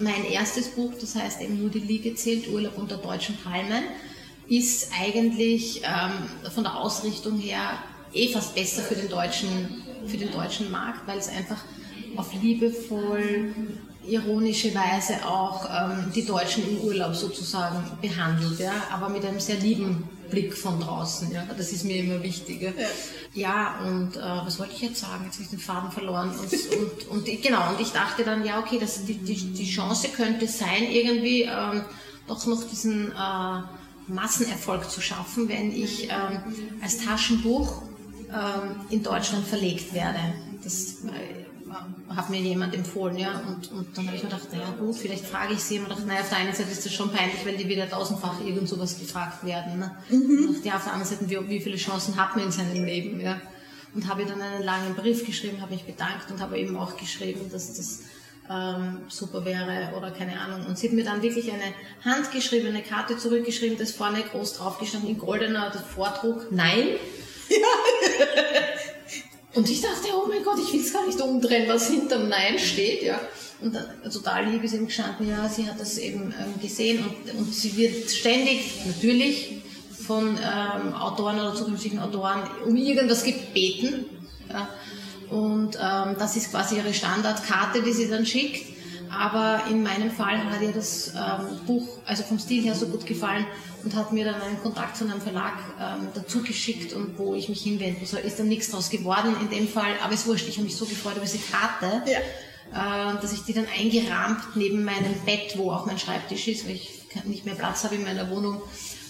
mein 0.00 0.24
erstes 0.24 0.68
Buch, 0.68 0.92
das 1.00 1.14
heißt 1.14 1.40
eben 1.40 1.60
nur 1.60 1.70
die 1.70 1.80
Liege 1.80 2.14
zählt, 2.14 2.48
Urlaub 2.48 2.76
unter 2.78 2.96
deutschen 2.96 3.36
Palmen, 3.36 3.84
ist 4.48 4.90
eigentlich 4.98 5.82
ähm, 5.84 6.50
von 6.50 6.64
der 6.64 6.76
Ausrichtung 6.76 7.38
her 7.38 7.78
eh 8.12 8.32
fast 8.32 8.54
besser 8.54 8.82
für 8.82 8.94
den 8.94 9.08
deutschen, 9.08 9.82
für 10.06 10.16
den 10.16 10.30
deutschen 10.32 10.70
Markt, 10.70 11.06
weil 11.06 11.18
es 11.18 11.28
einfach 11.28 11.62
auf 12.16 12.32
liebevoll, 12.32 13.54
ironische 14.08 14.74
Weise 14.74 15.24
auch 15.26 15.68
ähm, 15.70 16.12
die 16.14 16.24
Deutschen 16.24 16.68
im 16.68 16.78
Urlaub 16.80 17.14
sozusagen 17.14 17.82
behandelt, 18.00 18.58
ja, 18.58 18.72
aber 18.90 19.08
mit 19.08 19.24
einem 19.24 19.40
sehr 19.40 19.56
lieben 19.56 20.08
Blick 20.30 20.56
von 20.56 20.80
draußen. 20.80 21.32
Ja, 21.32 21.46
das 21.56 21.72
ist 21.72 21.84
mir 21.84 21.96
immer 22.04 22.22
wichtig. 22.22 22.62
Ja, 22.62 22.70
ja 23.34 23.80
und 23.86 24.16
äh, 24.16 24.20
was 24.20 24.58
wollte 24.58 24.72
ich 24.74 24.82
jetzt 24.82 25.00
sagen? 25.00 25.24
Jetzt 25.24 25.34
habe 25.34 25.44
ich 25.44 25.50
den 25.50 25.58
Faden 25.58 25.90
verloren. 25.90 26.30
Und, 26.30 26.52
und, 27.12 27.28
und, 27.28 27.42
genau, 27.42 27.70
und 27.70 27.80
ich 27.80 27.92
dachte 27.92 28.24
dann, 28.24 28.44
ja, 28.44 28.60
okay, 28.60 28.78
das, 28.78 29.04
die, 29.04 29.14
die, 29.14 29.52
die 29.52 29.70
Chance 29.70 30.08
könnte 30.08 30.46
sein, 30.46 30.84
irgendwie 30.90 31.42
ähm, 31.42 31.82
doch 32.26 32.46
noch 32.46 32.62
diesen 32.64 33.12
äh, 33.12 33.62
Massenerfolg 34.06 34.90
zu 34.90 35.00
schaffen, 35.00 35.48
wenn 35.48 35.72
ich 35.72 36.04
ähm, 36.04 36.42
als 36.82 37.04
Taschenbuch 37.04 37.82
ähm, 38.30 38.80
in 38.90 39.02
Deutschland 39.02 39.46
verlegt 39.46 39.94
werde. 39.94 40.18
Das 40.62 40.98
hat 42.14 42.30
mir 42.30 42.40
jemand 42.40 42.74
empfohlen, 42.74 43.16
ja. 43.18 43.40
Und, 43.46 43.70
und 43.72 43.96
dann 43.96 44.06
habe 44.06 44.16
ich 44.16 44.22
mir 44.22 44.30
gedacht, 44.30 44.52
naja 44.52 44.74
gut, 44.78 44.96
vielleicht 44.96 45.24
frage 45.24 45.54
ich 45.54 45.60
sie. 45.60 45.78
Und 45.78 45.90
dachte, 45.90 46.06
naja, 46.06 46.20
auf 46.20 46.28
der 46.28 46.38
einen 46.38 46.54
Seite 46.54 46.70
ist 46.70 46.84
das 46.84 46.92
schon 46.92 47.10
peinlich, 47.10 47.44
weil 47.44 47.56
die 47.56 47.68
wieder 47.68 47.88
tausendfach 47.88 48.40
irgend 48.44 48.68
sowas 48.68 48.98
gefragt 48.98 49.44
werden. 49.44 49.78
Ne? 49.78 49.96
Mhm. 50.10 50.48
Und 50.48 50.64
ja, 50.64 50.76
auf 50.76 50.84
der 50.84 50.94
anderen 50.94 51.16
Seite, 51.16 51.28
wie, 51.30 51.48
wie 51.48 51.60
viele 51.60 51.76
Chancen 51.76 52.16
hat 52.16 52.36
man 52.36 52.46
in 52.46 52.52
seinem 52.52 52.84
Leben, 52.84 53.20
ja. 53.20 53.40
Und 53.94 54.06
habe 54.06 54.24
dann 54.26 54.40
einen 54.40 54.62
langen 54.62 54.94
Brief 54.94 55.24
geschrieben, 55.24 55.60
habe 55.60 55.72
mich 55.72 55.84
bedankt 55.84 56.30
und 56.30 56.40
habe 56.40 56.58
eben 56.58 56.76
auch 56.76 56.96
geschrieben, 56.96 57.50
dass 57.50 57.74
das 57.74 58.02
ähm, 58.50 58.98
super 59.08 59.44
wäre 59.44 59.92
oder 59.96 60.10
keine 60.10 60.38
Ahnung. 60.40 60.66
Und 60.66 60.78
sie 60.78 60.88
hat 60.88 60.94
mir 60.94 61.04
dann 61.04 61.22
wirklich 61.22 61.50
eine 61.52 61.74
handgeschriebene 62.04 62.82
Karte 62.82 63.16
zurückgeschrieben, 63.16 63.78
das 63.78 63.92
vorne 63.92 64.22
groß 64.22 64.54
draufgestanden 64.54 65.10
in 65.10 65.18
goldener 65.18 65.72
Vordruck. 65.72 66.50
Nein. 66.50 66.88
Ja. 67.48 67.56
Und 69.54 69.68
ich 69.70 69.80
dachte, 69.80 70.08
oh 70.14 70.28
mein 70.28 70.44
Gott, 70.44 70.58
ich 70.58 70.72
will 70.72 70.80
es 70.80 70.92
gar 70.92 71.06
nicht 71.06 71.20
umdrehen, 71.20 71.68
was 71.68 71.88
hinterm 71.88 72.28
Nein 72.28 72.58
steht, 72.58 73.02
ja. 73.02 73.20
Und 73.60 73.74
dann 73.74 73.86
total 74.12 74.46
lieb 74.46 74.62
ist 74.62 74.74
ihm 74.74 74.86
gestanden, 74.86 75.28
ja, 75.28 75.48
sie 75.48 75.66
hat 75.66 75.80
das 75.80 75.98
eben 75.98 76.32
ähm, 76.38 76.60
gesehen 76.60 77.04
und, 77.04 77.34
und 77.34 77.52
sie 77.52 77.76
wird 77.76 78.08
ständig, 78.10 78.86
natürlich, 78.86 79.62
von 80.06 80.38
ähm, 80.38 80.94
Autoren 80.94 81.40
oder 81.40 81.54
zukünftigen 81.54 81.98
Autoren 81.98 82.42
um 82.66 82.76
irgendwas 82.76 83.24
gebeten. 83.24 84.06
Ja. 84.48 84.68
Und 85.28 85.76
ähm, 85.76 86.16
das 86.18 86.36
ist 86.36 86.50
quasi 86.50 86.76
ihre 86.76 86.94
Standardkarte, 86.94 87.82
die 87.82 87.92
sie 87.92 88.08
dann 88.08 88.24
schickt. 88.24 88.78
Aber 89.10 89.62
in 89.70 89.82
meinem 89.82 90.10
Fall 90.10 90.38
hat 90.44 90.62
ihr 90.62 90.72
das 90.72 91.08
ähm, 91.08 91.66
Buch, 91.66 91.86
also 92.06 92.22
vom 92.22 92.38
Stil 92.38 92.62
her, 92.62 92.74
so 92.74 92.86
gut 92.86 93.06
gefallen 93.06 93.46
und 93.88 93.96
hat 93.96 94.12
mir 94.12 94.26
dann 94.26 94.40
einen 94.42 94.60
Kontakt 94.62 94.98
zu 94.98 95.04
einem 95.04 95.20
Verlag 95.20 95.54
ähm, 95.80 96.08
dazu 96.14 96.42
geschickt 96.42 96.92
und 96.92 97.18
wo 97.18 97.34
ich 97.34 97.48
mich 97.48 97.62
hinwenden 97.62 98.04
soll. 98.04 98.20
Ist 98.20 98.38
dann 98.38 98.48
nichts 98.48 98.70
draus 98.70 98.90
geworden 98.90 99.34
in 99.40 99.48
dem 99.48 99.66
Fall, 99.66 99.92
aber 100.04 100.12
es 100.12 100.26
wurscht, 100.26 100.46
ich 100.46 100.56
habe 100.56 100.64
mich 100.64 100.76
so 100.76 100.84
gefreut 100.84 101.16
über 101.16 101.24
diese 101.24 101.38
Karte, 101.38 102.02
ja. 102.06 103.14
äh, 103.14 103.20
dass 103.20 103.32
ich 103.32 103.44
die 103.44 103.54
dann 103.54 103.66
eingerahmt 103.78 104.56
neben 104.56 104.84
meinem 104.84 105.14
Bett, 105.24 105.56
wo 105.56 105.70
auch 105.70 105.86
mein 105.86 105.98
Schreibtisch 105.98 106.48
ist, 106.48 106.66
weil 106.66 106.74
ich 106.74 106.98
nicht 107.24 107.46
mehr 107.46 107.54
Platz 107.54 107.82
habe 107.84 107.94
in 107.94 108.04
meiner 108.04 108.28
Wohnung, 108.30 108.60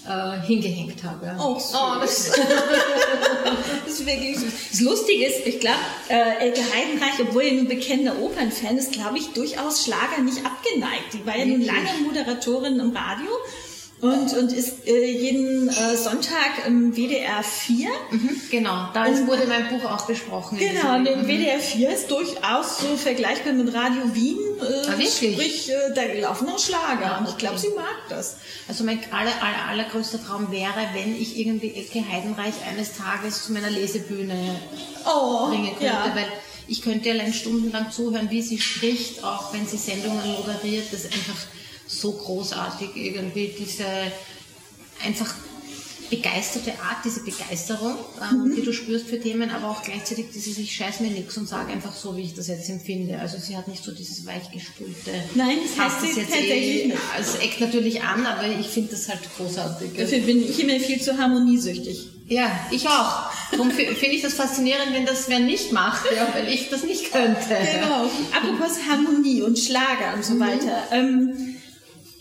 äh, 0.07 0.39
hingehängt 0.47 1.03
habe. 1.03 1.25
Ja. 1.25 1.37
Oh, 1.37 1.57
oh 1.57 1.99
das, 1.99 2.31
das 3.85 3.93
ist 3.99 4.05
wirklich 4.05 4.37
süß. 4.37 4.53
Das 4.71 4.79
Lustige 4.79 5.25
ist, 5.25 5.45
ich 5.45 5.59
glaube, 5.59 5.79
äh, 6.07 6.45
Elke 6.45 6.61
Heidenreich, 6.61 7.19
obwohl 7.19 7.41
er 7.41 7.53
nun 7.53 7.67
bekennender 7.67 8.17
Opernfan 8.17 8.77
ist, 8.77 8.93
glaube 8.93 9.17
ich, 9.17 9.27
durchaus 9.33 9.83
Schlager 9.83 10.21
nicht 10.23 10.37
abgeneigt. 10.45 11.13
Die 11.13 11.25
war 11.25 11.37
ja 11.37 11.45
nun 11.45 11.61
lange 11.61 11.89
Moderatorin 12.05 12.79
im 12.79 12.95
Radio 12.95 13.27
und, 14.01 14.33
und 14.33 14.53
ist 14.53 14.87
äh, 14.87 15.11
jeden 15.11 15.67
äh, 15.67 15.97
Sonntag 15.97 16.65
im 16.65 16.95
WDR 16.95 17.43
4. 17.43 17.89
Mhm, 18.11 18.41
genau, 18.49 18.87
da 18.93 19.05
und, 19.05 19.27
wurde 19.27 19.45
mein 19.45 19.67
Buch 19.67 19.89
auch 19.89 20.07
besprochen. 20.07 20.57
Genau, 20.57 20.95
und 20.95 21.05
im 21.05 21.27
WDR 21.27 21.59
4 21.59 21.89
ist 21.89 22.09
durchaus 22.09 22.79
so 22.79 22.95
vergleichbar 22.95 23.53
mit 23.53 23.73
Radio 23.73 24.03
Wien. 24.13 24.37
Äh, 24.61 24.89
ah? 24.89 25.01
Sprich, 25.01 25.69
äh, 25.69 25.93
da 25.93 26.01
laufen 26.21 26.47
auch 26.47 26.59
Schlager. 26.59 27.01
Ja, 27.01 27.17
und 27.17 27.27
ich 27.27 27.37
glaube, 27.37 27.57
sie 27.57 27.69
mag 27.75 27.97
das. 28.07 28.37
Also 28.69 28.85
mein 28.85 28.99
aller, 29.11 29.33
aller, 29.41 29.67
allergrößter 29.69 30.23
Traum 30.23 30.49
wäre, 30.51 30.89
wenn 30.93 31.19
ich 31.19 31.37
irgendwie 31.37 31.73
Elke 31.75 32.03
Heidenreich 32.09 32.53
eines 32.69 32.93
Tages 32.95 33.43
zu 33.43 33.51
meiner 33.51 33.69
Lesebühne 33.69 34.61
oh, 35.05 35.47
bringen 35.49 35.71
könnte, 35.71 35.85
ja. 35.85 36.11
weil 36.15 36.27
ich 36.69 36.81
könnte 36.81 37.11
allein 37.11 37.33
stundenlang 37.33 37.91
zuhören, 37.91 38.29
wie 38.29 38.41
sie 38.41 38.59
spricht, 38.59 39.23
auch 39.23 39.53
wenn 39.53 39.67
sie 39.67 39.77
Sendungen 39.77 40.21
moderiert, 40.37 40.85
das 40.93 41.05
einfach 41.05 41.35
so 41.99 42.11
großartig 42.11 42.89
irgendwie, 42.95 43.53
diese 43.57 43.85
einfach 45.03 45.33
begeisterte 46.09 46.71
Art, 46.71 47.05
diese 47.05 47.23
Begeisterung, 47.23 47.95
ähm, 48.19 48.49
mhm. 48.49 48.55
die 48.55 48.63
du 48.63 48.73
spürst 48.73 49.07
für 49.07 49.19
Themen, 49.19 49.49
aber 49.51 49.69
auch 49.69 49.83
gleichzeitig 49.83 50.27
dieses 50.33 50.57
ich 50.57 50.75
scheiß 50.75 51.01
mir 51.01 51.11
nix 51.11 51.37
und 51.37 51.47
sage 51.47 51.71
einfach 51.71 51.93
so, 51.93 52.17
wie 52.17 52.23
ich 52.23 52.33
das 52.33 52.47
jetzt 52.47 52.69
empfinde. 52.69 53.19
Also 53.19 53.37
sie 53.37 53.55
hat 53.55 53.67
nicht 53.67 53.83
so 53.83 53.91
dieses 53.91 54.25
weichgespülte. 54.25 55.11
Nein, 55.35 55.57
das 55.63 55.85
heißt 55.85 56.03
das 56.03 56.15
jetzt 56.15 56.35
eh, 56.35 56.91
Es 57.19 57.35
eckt 57.35 57.61
natürlich 57.61 58.01
an, 58.01 58.25
aber 58.25 58.47
ich 58.47 58.67
finde 58.67 58.91
das 58.91 59.07
halt 59.07 59.21
großartig. 59.37 59.91
Dafür 59.97 60.19
bin 60.19 60.41
ich 60.43 60.59
immer 60.59 60.79
viel 60.79 60.99
zu 60.99 61.17
harmoniesüchtig. 61.17 62.09
Ja, 62.27 62.51
ich 62.71 62.87
auch. 62.87 63.31
Darum 63.51 63.71
finde 63.71 64.15
ich 64.15 64.21
das 64.21 64.35
faszinierend, 64.35 64.93
wenn 64.93 65.05
das 65.05 65.29
wer 65.29 65.39
nicht 65.39 65.71
macht, 65.71 66.05
ja, 66.15 66.27
weil 66.33 66.47
ich 66.47 66.69
das 66.69 66.83
nicht 66.83 67.11
könnte. 67.11 67.57
Genau. 67.73 68.09
Apropos 68.31 68.77
Harmonie 68.87 69.41
und 69.41 69.57
Schlager 69.57 70.13
und 70.15 70.23
so 70.23 70.35
mhm. 70.35 70.39
weiter. 70.39 70.83
Ähm, 70.91 71.55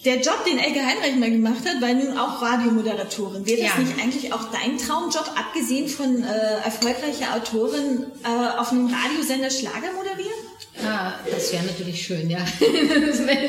der 0.04 0.20
Job, 0.20 0.44
den 0.44 0.58
Elke 0.58 0.80
Heinrich 0.80 1.16
mal 1.16 1.30
gemacht 1.30 1.64
hat, 1.66 1.82
war 1.82 1.92
nun 1.92 2.16
auch 2.16 2.40
Radiomoderatorin. 2.40 3.44
Wäre 3.44 3.62
das 3.62 3.76
ja. 3.76 3.82
nicht 3.82 4.00
eigentlich 4.00 4.32
auch 4.32 4.44
dein 4.52 4.78
Traumjob, 4.78 5.28
abgesehen 5.36 5.88
von 5.88 6.22
äh, 6.22 6.64
erfolgreicher 6.64 7.34
Autorin, 7.34 8.06
äh, 8.22 8.58
auf 8.58 8.70
einem 8.70 8.86
Radiosender 8.86 9.50
Schlager 9.50 9.92
moderieren? 9.92 10.38
Ah, 10.84 11.14
das 11.28 11.52
wäre 11.52 11.64
natürlich 11.64 12.00
schön, 12.00 12.30
ja. 12.30 12.38
wär, 12.60 13.48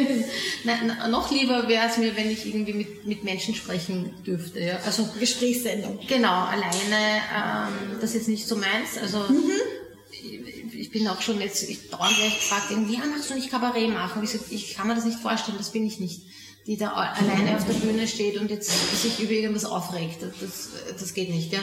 na, 0.63 1.07
noch 1.07 1.29
lieber 1.29 1.67
wäre 1.67 1.87
es 1.87 1.97
mir, 1.97 2.15
wenn 2.17 2.31
ich 2.31 2.47
irgendwie 2.47 2.73
mit, 2.73 3.05
mit 3.05 3.23
Menschen 3.23 3.53
sprechen 3.53 4.11
dürfte. 4.25 4.59
Ja. 4.59 4.79
Also 4.83 5.07
Gesprächssendung. 5.19 5.99
Genau, 6.07 6.45
alleine 6.45 7.21
ähm, 7.35 7.97
das 8.01 8.11
ist 8.11 8.15
jetzt 8.15 8.27
nicht 8.29 8.47
so 8.47 8.55
meins. 8.55 8.97
Also 8.99 9.19
mhm. 9.31 9.51
ich, 10.11 10.79
ich, 10.79 10.91
bin 10.91 11.07
auch 11.07 11.21
schon 11.21 11.39
jetzt, 11.39 11.69
ich 11.69 11.91
dauernd 11.91 12.15
gefragt, 12.17 12.71
irgendwie, 12.71 12.95
ja, 12.95 13.05
machst 13.05 13.29
du 13.29 13.35
nicht 13.35 13.51
Kabarett 13.51 13.89
machen? 13.89 14.23
Ich, 14.23 14.51
ich 14.51 14.75
kann 14.75 14.87
mir 14.87 14.95
das 14.95 15.05
nicht 15.05 15.19
vorstellen, 15.19 15.59
das 15.59 15.71
bin 15.71 15.85
ich 15.85 15.99
nicht 15.99 16.21
die 16.69 16.77
da 16.77 16.89
alleine 16.91 17.57
auf 17.57 17.65
der 17.65 17.73
Bühne 17.73 18.07
steht 18.07 18.39
und 18.39 18.51
jetzt 18.51 19.01
sich 19.01 19.19
über 19.19 19.31
irgendwas 19.31 19.65
aufregt. 19.65 20.21
Das, 20.21 20.69
das 20.99 21.15
geht 21.15 21.31
nicht, 21.31 21.51
ja. 21.51 21.61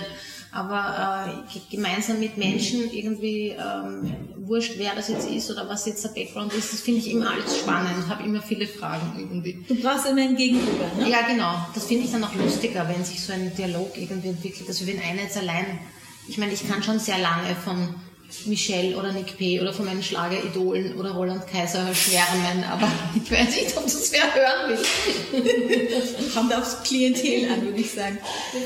Aber 0.50 1.44
äh, 1.48 1.58
gemeinsam 1.70 2.18
mit 2.18 2.36
Menschen 2.36 2.90
irgendwie, 2.92 3.50
ähm, 3.50 4.16
wurscht, 4.38 4.72
wer 4.78 4.96
das 4.96 5.06
jetzt 5.08 5.30
ist 5.30 5.48
oder 5.48 5.68
was 5.68 5.86
jetzt 5.86 6.02
der 6.02 6.08
Background 6.08 6.52
ist, 6.54 6.72
das 6.72 6.80
finde 6.80 7.02
ich 7.02 7.12
immer 7.12 7.30
alles 7.30 7.56
spannend, 7.56 8.08
habe 8.08 8.24
immer 8.24 8.42
viele 8.42 8.66
Fragen 8.66 9.12
irgendwie. 9.16 9.64
Du 9.68 9.80
brauchst 9.80 10.06
immer 10.06 10.22
ein 10.22 10.34
Gegenüber, 10.34 10.90
ne? 10.98 11.08
Ja, 11.08 11.24
genau. 11.28 11.54
Das 11.72 11.86
finde 11.86 12.06
ich 12.06 12.10
dann 12.10 12.24
auch 12.24 12.34
lustiger, 12.34 12.88
wenn 12.88 13.04
sich 13.04 13.20
so 13.20 13.32
ein 13.32 13.54
Dialog 13.54 13.96
irgendwie 13.96 14.30
entwickelt. 14.30 14.68
Also 14.68 14.88
wenn 14.88 14.98
einer 14.98 15.22
jetzt 15.22 15.36
allein, 15.36 15.66
ich 16.26 16.36
meine, 16.36 16.52
ich 16.52 16.66
kann 16.66 16.82
schon 16.82 16.98
sehr 16.98 17.18
lange 17.18 17.54
von 17.64 17.94
Michelle 18.46 18.96
oder 18.96 19.12
Nick 19.12 19.36
P. 19.38 19.60
oder 19.60 19.72
von 19.72 19.86
meinen 19.86 20.02
Schlageridolen 20.02 20.96
oder 20.96 21.12
Roland 21.12 21.46
Kaiser 21.46 21.94
schwärmen, 21.94 22.64
aber 22.70 22.90
ich 23.14 23.30
weiß 23.30 23.56
nicht, 23.56 23.76
ob 23.76 23.84
das 23.84 24.12
wer 24.12 24.34
hören 24.34 24.78
will. 25.32 26.30
Kommt 26.34 26.54
aufs 26.54 26.82
Klientel 26.82 27.50
an, 27.50 27.62
würde 27.62 27.80
ich 27.80 27.92
sagen. 27.92 28.18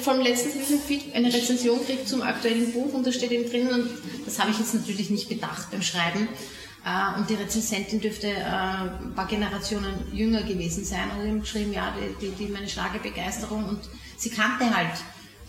Vom 0.03 0.21
letzten 0.21 0.61
Feed 0.81 1.15
eine 1.15 1.33
Rezension 1.33 1.79
gekriegt 1.81 2.09
zum 2.09 2.23
aktuellen 2.23 2.73
Buch 2.73 2.93
und 2.93 3.07
da 3.07 3.13
steht 3.13 3.31
eben 3.31 3.49
drin, 3.51 3.69
und 3.69 3.91
das 4.25 4.39
habe 4.39 4.51
ich 4.51 4.59
jetzt 4.59 4.75
natürlich 4.75 5.11
nicht 5.11 5.29
bedacht 5.29 5.71
beim 5.71 5.83
Schreiben, 5.83 6.29
äh, 6.85 7.19
und 7.19 7.29
die 7.29 7.35
Rezensentin 7.35 8.01
dürfte 8.01 8.29
äh, 8.29 8.43
ein 8.43 9.13
paar 9.15 9.27
Generationen 9.27 9.93
jünger 10.13 10.43
gewesen 10.43 10.85
sein 10.85 11.11
und 11.11 11.27
eben 11.27 11.41
geschrieben, 11.41 11.73
ja, 11.73 11.95
die, 12.21 12.27
die, 12.27 12.45
die 12.45 12.51
meine 12.51 12.69
Schlagerbegeisterung 12.69 13.65
und 13.69 13.81
sie 14.17 14.31
kannte 14.31 14.75
halt 14.75 14.93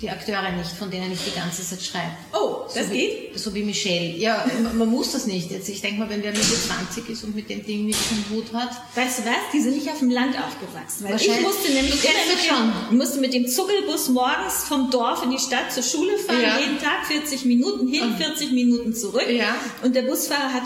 die 0.02 0.10
Akteure 0.10 0.52
nicht, 0.52 0.72
von 0.72 0.90
denen 0.90 1.12
ich 1.12 1.20
die 1.24 1.38
ganze 1.38 1.64
Zeit 1.64 1.82
schreibe. 1.82 2.12
Oh, 2.34 2.64
das 2.74 2.88
so 2.88 2.94
geht? 2.94 3.34
Wie, 3.34 3.38
so 3.38 3.54
wie 3.54 3.64
Michelle. 3.64 4.18
Ja, 4.18 4.46
man 4.74 4.90
muss 4.90 5.12
das 5.12 5.28
nicht. 5.28 5.52
Jetzt, 5.52 5.70
ich 5.70 5.82
denke 5.82 6.00
mal, 6.00 6.10
wenn 6.10 6.22
der 6.22 6.32
Mitte 6.32 6.46
20 6.46 7.10
ist 7.10 7.24
und 7.24 7.36
mit 7.36 7.50
dem 7.50 7.66
Ding 7.66 7.86
nichts 7.86 8.06
im 8.12 8.36
Hut 8.36 8.52
hat. 8.54 8.72
Weißt 8.96 9.20
du 9.20 9.24
was? 9.26 9.36
Die 9.54 9.62
sind 9.62 9.76
nicht 9.76 9.90
auf 9.90 10.00
dem 10.00 10.10
Land 10.10 10.36
aufgewachsen. 10.36 11.06
Weil 11.06 11.16
ich 11.16 11.42
musste 11.42 11.72
nämlich 11.72 12.04
immer 12.04 12.26
mit 12.26 12.90
dem, 12.90 12.98
musste 12.98 13.20
mit 13.20 13.34
dem 13.34 13.48
Zuckelbus 13.48 14.10
morgens 14.10 14.64
vom 14.64 14.90
Dorf 14.90 15.24
in 15.24 15.32
die 15.32 15.40
Stadt 15.40 15.72
zur 15.72 15.84
Schule 15.84 16.18
fahren, 16.18 16.42
ja. 16.42 16.60
jeden 16.60 16.80
Tag 16.80 17.06
40 17.08 17.46
Minuten 17.46 17.88
hin, 17.88 18.16
40 18.18 18.52
Minuten 18.52 18.94
zurück. 18.96 19.30
Ja. 19.30 19.56
Und 19.84 19.96
der 19.96 20.04
Busfahrer 20.04 20.54
hat 20.54 20.64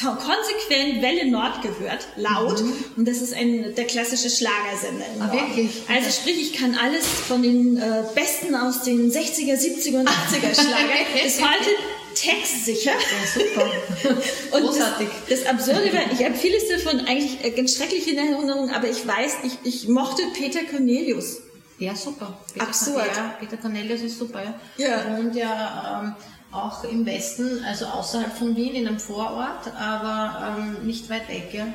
konsequent 0.00 1.02
Welle 1.02 1.30
Nord 1.30 1.62
gehört, 1.62 2.08
laut. 2.16 2.62
Mhm. 2.62 2.72
Und 2.96 3.08
das 3.08 3.18
ist 3.18 3.34
ein, 3.34 3.74
der 3.74 3.84
klassische 3.84 4.30
Schlagersender. 4.30 5.06
Ah, 5.20 5.32
wirklich? 5.32 5.82
Also 5.88 6.10
sprich, 6.10 6.40
ich 6.40 6.52
kann 6.52 6.74
alles 6.74 7.06
von 7.06 7.42
den 7.42 7.76
äh, 7.78 8.02
Besten 8.14 8.54
aus 8.54 8.82
den 8.82 9.10
60er, 9.10 9.54
70er 9.54 10.00
und 10.00 10.08
80er 10.08 10.54
Schlager 10.60 11.24
ist 11.24 11.40
heute 11.40 11.70
textsicher. 12.14 12.92
Ja, 12.92 13.26
super. 13.26 14.20
und 14.56 14.62
Großartig. 14.62 15.08
Das, 15.28 15.42
das 15.42 15.50
Absurde 15.50 15.92
war, 15.92 16.12
ich 16.12 16.24
habe 16.24 16.34
vieles 16.34 16.68
davon 16.68 17.00
eigentlich 17.00 17.44
äh, 17.44 17.50
ganz 17.50 17.76
schrecklich 17.76 18.10
in 18.10 18.18
Erinnerung, 18.18 18.70
aber 18.70 18.88
ich 18.88 19.06
weiß, 19.06 19.38
ich, 19.44 19.58
ich 19.64 19.88
mochte 19.88 20.22
Peter 20.34 20.60
Cornelius. 20.64 21.42
Ja, 21.78 21.94
super. 21.94 22.38
Peter 22.52 22.66
Absurd. 22.66 23.10
Ja, 23.14 23.36
Peter 23.38 23.58
Cornelius 23.58 24.00
ist 24.00 24.18
super. 24.18 24.42
Ja. 24.78 24.86
ja. 24.86 25.18
Und 25.18 25.34
ja 25.34 26.02
ähm, 26.02 26.14
auch 26.56 26.84
im 26.84 27.06
Westen, 27.06 27.64
also 27.64 27.86
außerhalb 27.86 28.32
von 28.32 28.56
Wien, 28.56 28.74
in 28.74 28.88
einem 28.88 28.98
Vorort, 28.98 29.72
aber 29.78 30.56
ähm, 30.58 30.86
nicht 30.86 31.08
weit 31.10 31.28
weg. 31.28 31.52
Ja. 31.52 31.66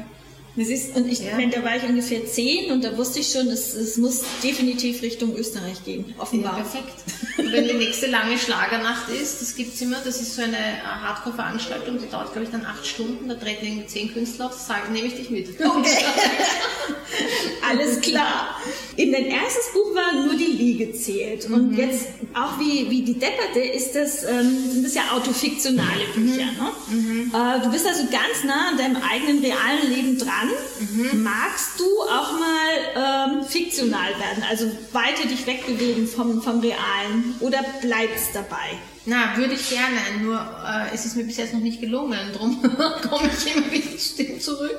Ist, 0.58 0.98
und 0.98 1.10
ich 1.10 1.22
ja. 1.22 1.38
meine, 1.38 1.50
da 1.50 1.64
war 1.64 1.78
ich 1.78 1.84
ungefähr 1.84 2.26
zehn 2.26 2.72
und 2.72 2.84
da 2.84 2.98
wusste 2.98 3.20
ich 3.20 3.32
schon, 3.32 3.48
es, 3.48 3.74
es 3.74 3.98
muss 3.98 4.22
definitiv 4.44 5.02
Richtung 5.02 5.36
Österreich 5.38 5.84
gehen, 5.86 6.14
offenbar. 6.18 6.58
Ja, 6.58 6.64
perfekt. 6.64 6.94
Und 7.38 7.52
wenn 7.54 7.68
die 7.68 7.74
nächste 7.74 8.08
lange 8.08 8.38
Schlagernacht 8.38 9.10
ist, 9.10 9.42
das 9.42 9.56
gibt's 9.56 9.80
immer, 9.80 9.98
das 10.04 10.22
ist 10.22 10.36
so 10.36 10.42
eine 10.42 10.58
Hardcore-Veranstaltung, 10.84 12.00
die 12.00 12.10
dauert, 12.10 12.34
glaube 12.34 12.46
ich, 12.46 12.52
dann 12.52 12.66
acht 12.66 12.86
Stunden, 12.86 13.30
da 13.30 13.36
treten 13.36 13.66
irgendwie 13.66 13.88
zehn 13.88 14.14
Künstler 14.14 14.48
auf, 14.48 14.54
sage, 14.54 14.92
nehme 14.92 15.08
ich 15.08 15.16
dich 15.16 15.30
mit. 15.30 15.50
Okay. 15.60 16.06
Alles 17.70 18.02
klar. 18.02 18.58
In 18.98 19.12
dein 19.12 19.26
erstes 19.26 19.72
Buch 19.74 19.96
war 19.96 20.26
nur 20.26 20.36
die 20.36 20.46
Liege 20.46 20.92
zählt. 20.92 21.46
Und 21.46 21.72
mhm. 21.72 21.78
jetzt, 21.78 22.08
auch 22.34 22.60
wie, 22.60 22.90
wie 22.90 23.04
die 23.04 23.18
Depperte, 23.18 23.60
ist 23.60 23.94
das, 23.94 24.24
ähm, 24.24 24.72
sind 24.72 24.86
das 24.86 24.94
ja 24.96 25.04
autofiktionale 25.14 26.06
Bücher. 26.14 26.46
Mhm. 26.90 26.96
Ne? 26.98 27.32
Mhm. 27.32 27.32
Äh, 27.34 27.64
du 27.64 27.72
bist 27.72 27.88
also 27.88 28.04
ganz 28.04 28.44
nah 28.46 28.70
an 28.70 28.78
deinem 28.78 28.98
eigenen 28.98 29.40
realen 29.40 29.90
Leben 29.90 30.18
dran. 30.18 30.41
Mhm. 30.80 31.24
Magst 31.24 31.80
du 31.80 31.86
auch 31.86 32.32
mal 32.34 33.32
ähm, 33.36 33.46
fiktional 33.46 34.10
werden, 34.12 34.44
also 34.50 34.66
weiter 34.92 35.28
dich 35.28 35.46
wegbewegen 35.46 36.08
vom, 36.08 36.42
vom 36.42 36.60
Realen 36.60 37.36
oder 37.40 37.64
bleibst 37.82 38.30
dabei? 38.34 38.78
Na, 39.06 39.36
würde 39.36 39.56
ich 39.56 39.68
gerne, 39.68 39.98
nur 40.22 40.36
äh, 40.38 40.94
es 40.94 41.06
ist 41.06 41.16
mir 41.16 41.24
bis 41.24 41.38
jetzt 41.38 41.54
noch 41.54 41.60
nicht 41.60 41.82
gelungen, 41.82 42.20
darum 42.34 42.62
komme 43.10 43.32
ich 43.36 43.56
immer 43.56 43.72
wieder 43.72 44.40
zurück. 44.40 44.78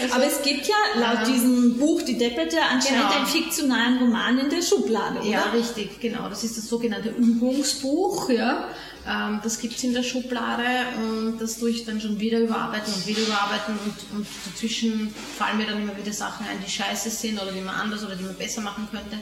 Also, 0.00 0.14
Aber 0.14 0.24
es 0.24 0.40
gibt 0.42 0.68
ja 0.68 0.74
laut 1.00 1.26
äh, 1.26 1.32
diesem 1.32 1.76
Buch 1.76 2.02
Die 2.02 2.16
Deppete 2.16 2.58
anscheinend 2.62 3.08
genau. 3.08 3.16
einen 3.16 3.26
fiktionalen 3.26 3.98
Roman 3.98 4.38
in 4.38 4.50
der 4.50 4.62
Schublade, 4.62 5.18
oder? 5.18 5.28
Ja, 5.28 5.42
richtig, 5.52 6.00
genau. 6.00 6.28
Das 6.28 6.44
ist 6.44 6.56
das 6.56 6.68
sogenannte 6.68 7.08
Übungsbuch, 7.08 8.30
ja. 8.30 8.68
Ähm, 9.08 9.40
das 9.42 9.60
gibt's 9.60 9.84
in 9.84 9.94
der 9.94 10.02
Schublade 10.02 10.64
und 10.96 11.38
das 11.38 11.58
tue 11.58 11.70
ich 11.70 11.84
dann 11.84 12.00
schon 12.00 12.18
wieder 12.18 12.40
überarbeiten 12.40 12.92
und 12.92 13.06
wieder 13.06 13.22
überarbeiten 13.22 13.78
und, 13.78 14.16
und 14.18 14.26
dazwischen 14.44 15.14
fallen 15.38 15.58
mir 15.58 15.66
dann 15.66 15.80
immer 15.80 15.96
wieder 15.96 16.12
Sachen 16.12 16.46
ein, 16.46 16.58
die 16.64 16.70
scheiße 16.70 17.10
sind 17.10 17.40
oder 17.40 17.52
die 17.52 17.60
man 17.60 17.74
anders 17.74 18.04
oder 18.04 18.16
die 18.16 18.24
man 18.24 18.34
besser 18.34 18.62
machen 18.62 18.88
könnte. 18.90 19.18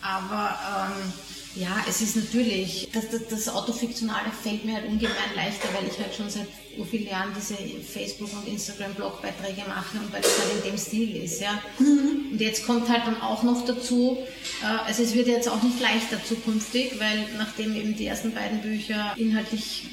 Aber 0.00 0.58
ähm, 0.66 1.12
ja, 1.58 1.84
es 1.88 2.00
ist 2.00 2.14
natürlich, 2.14 2.88
das, 2.92 3.10
das, 3.10 3.26
das 3.28 3.48
Autofiktionale 3.48 4.30
fällt 4.42 4.64
mir 4.64 4.74
halt 4.74 4.86
ungemein 4.86 5.34
leichter, 5.34 5.68
weil 5.74 5.88
ich 5.88 5.98
halt 5.98 6.14
schon 6.14 6.30
seit 6.30 6.46
so 6.76 6.84
vielen 6.84 7.08
Jahren 7.08 7.30
diese 7.34 7.56
Facebook- 7.56 8.32
und 8.32 8.46
Instagram-Blogbeiträge 8.46 9.62
mache 9.66 9.98
und 9.98 10.12
weil 10.12 10.20
es 10.20 10.38
halt 10.38 10.64
in 10.64 10.70
dem 10.70 10.78
Stil 10.78 11.16
ist. 11.16 11.40
Ja. 11.40 11.60
Mhm. 11.80 12.32
Und 12.32 12.40
jetzt 12.40 12.64
kommt 12.64 12.88
halt 12.88 13.06
dann 13.06 13.20
auch 13.20 13.42
noch 13.42 13.64
dazu, 13.66 14.18
äh, 14.62 14.86
also 14.86 15.02
es 15.02 15.14
wird 15.14 15.26
jetzt 15.26 15.48
auch 15.48 15.62
nicht 15.62 15.80
leichter 15.80 16.22
zukünftig, 16.24 17.00
weil 17.00 17.26
nachdem 17.36 17.74
eben 17.74 17.96
die 17.96 18.06
ersten 18.06 18.32
beiden 18.32 18.60
Bücher 18.60 19.14
inhaltlich 19.16 19.86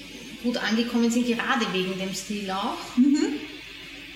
gut 0.44 0.58
angekommen 0.58 1.10
sind, 1.10 1.26
gerade 1.26 1.66
wegen 1.74 1.98
dem 1.98 2.14
Stil 2.14 2.52
auch, 2.52 2.78
mhm 2.96 3.25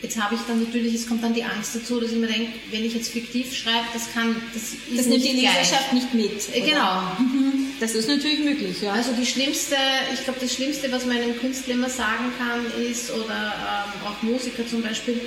Jetzt 0.10 0.20
habe 0.20 0.34
ich 0.34 0.42
dann 0.48 0.64
natürlich, 0.64 0.96
es 0.96 1.08
kommt 1.08 1.24
dann 1.24 1.36
die 1.36 1.44
Angst 1.44 1.76
dazu, 1.76 2.00
dass 2.00 2.10
ich 2.10 2.18
mir 2.18 2.26
denke, 2.26 2.54
wenn 2.72 2.84
ich 2.84 2.96
jetzt 2.96 3.12
fiktiv 3.12 3.56
schreibe, 3.56 3.86
das 3.94 4.12
kann, 4.12 4.36
das 4.56 4.64
ist 4.64 4.78
Das 4.98 5.06
nimmt 5.06 5.24
die 5.24 5.34
Leserschaft 5.34 5.94
nicht 5.94 6.12
mit. 6.16 6.50
Äh, 6.52 6.62
genau. 6.62 7.02
Mhm. 7.20 7.68
Das 7.80 7.94
ist 7.94 8.10
natürlich 8.10 8.40
möglich, 8.40 8.82
ja. 8.82 8.94
Also 8.94 9.12
die 9.12 9.28
schlimmste, 9.28 9.76
ich 10.12 10.24
glaube, 10.24 10.40
das 10.42 10.52
Schlimmste, 10.52 10.92
was 10.92 11.06
man 11.06 11.18
einem 11.18 11.38
Künstler 11.38 11.76
immer 11.76 11.92
sagen 11.92 12.34
kann, 12.40 12.66
ist, 12.82 13.12
oder 13.12 13.54
ähm, 13.54 14.08
auch 14.08 14.24
Musiker 14.24 14.68
zum 14.68 14.82
Beispiel, 14.82 15.22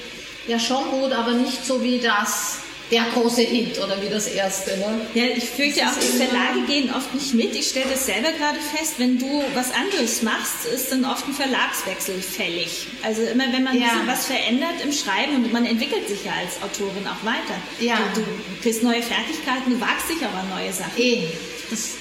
ja 0.49 0.59
schon 0.59 0.83
gut, 0.91 1.13
aber 1.13 1.35
nicht 1.35 1.65
so 1.65 1.81
wie 1.81 2.01
das 2.01 2.62
der 2.93 3.05
große 3.15 3.41
Hit 3.41 3.79
oder 3.79 4.01
wie 4.03 4.11
das 4.11 4.27
erste. 4.27 4.77
Ne? 4.77 5.01
Ja, 5.15 5.25
ich 5.35 5.45
fürchte 5.45 5.81
auch, 5.81 5.95
die 5.99 6.19
Verlage 6.19 6.61
gehen 6.67 6.93
oft 6.95 7.13
nicht 7.15 7.33
mit. 7.33 7.57
Ich 7.57 7.71
stelle 7.71 7.87
das 7.91 8.05
selber 8.05 8.31
gerade 8.33 8.59
fest, 8.77 8.95
wenn 8.99 9.19
du 9.19 9.43
was 9.55 9.73
anderes 9.73 10.23
machst, 10.23 10.67
ist 10.67 10.93
dann 10.93 11.07
oft 11.07 11.27
ein 11.27 11.33
Verlagswechsel 11.33 12.21
fällig. 12.21 12.87
Also 13.03 13.23
immer 13.23 13.51
wenn 13.51 13.65
man 13.65 13.81
ja. 13.81 14.03
was 14.05 14.27
verändert 14.27 14.85
im 14.85 14.93
Schreiben 14.93 15.37
und 15.37 15.53
man 15.53 15.65
entwickelt 15.65 16.07
sich 16.07 16.23
ja 16.25 16.33
als 16.33 16.63
Autorin 16.63 17.07
auch 17.07 17.25
weiter. 17.25 17.57
Ja. 17.81 17.97
Du, 18.15 18.21
du 18.21 18.27
kriegst 18.63 18.83
neue 18.83 19.03
Fertigkeiten, 19.03 19.71
du 19.71 19.81
wagst 19.81 20.11
dich 20.11 20.23
aber 20.23 20.45
neue 20.55 20.73
Sachen. 20.73 20.93
Eh. 20.99 21.29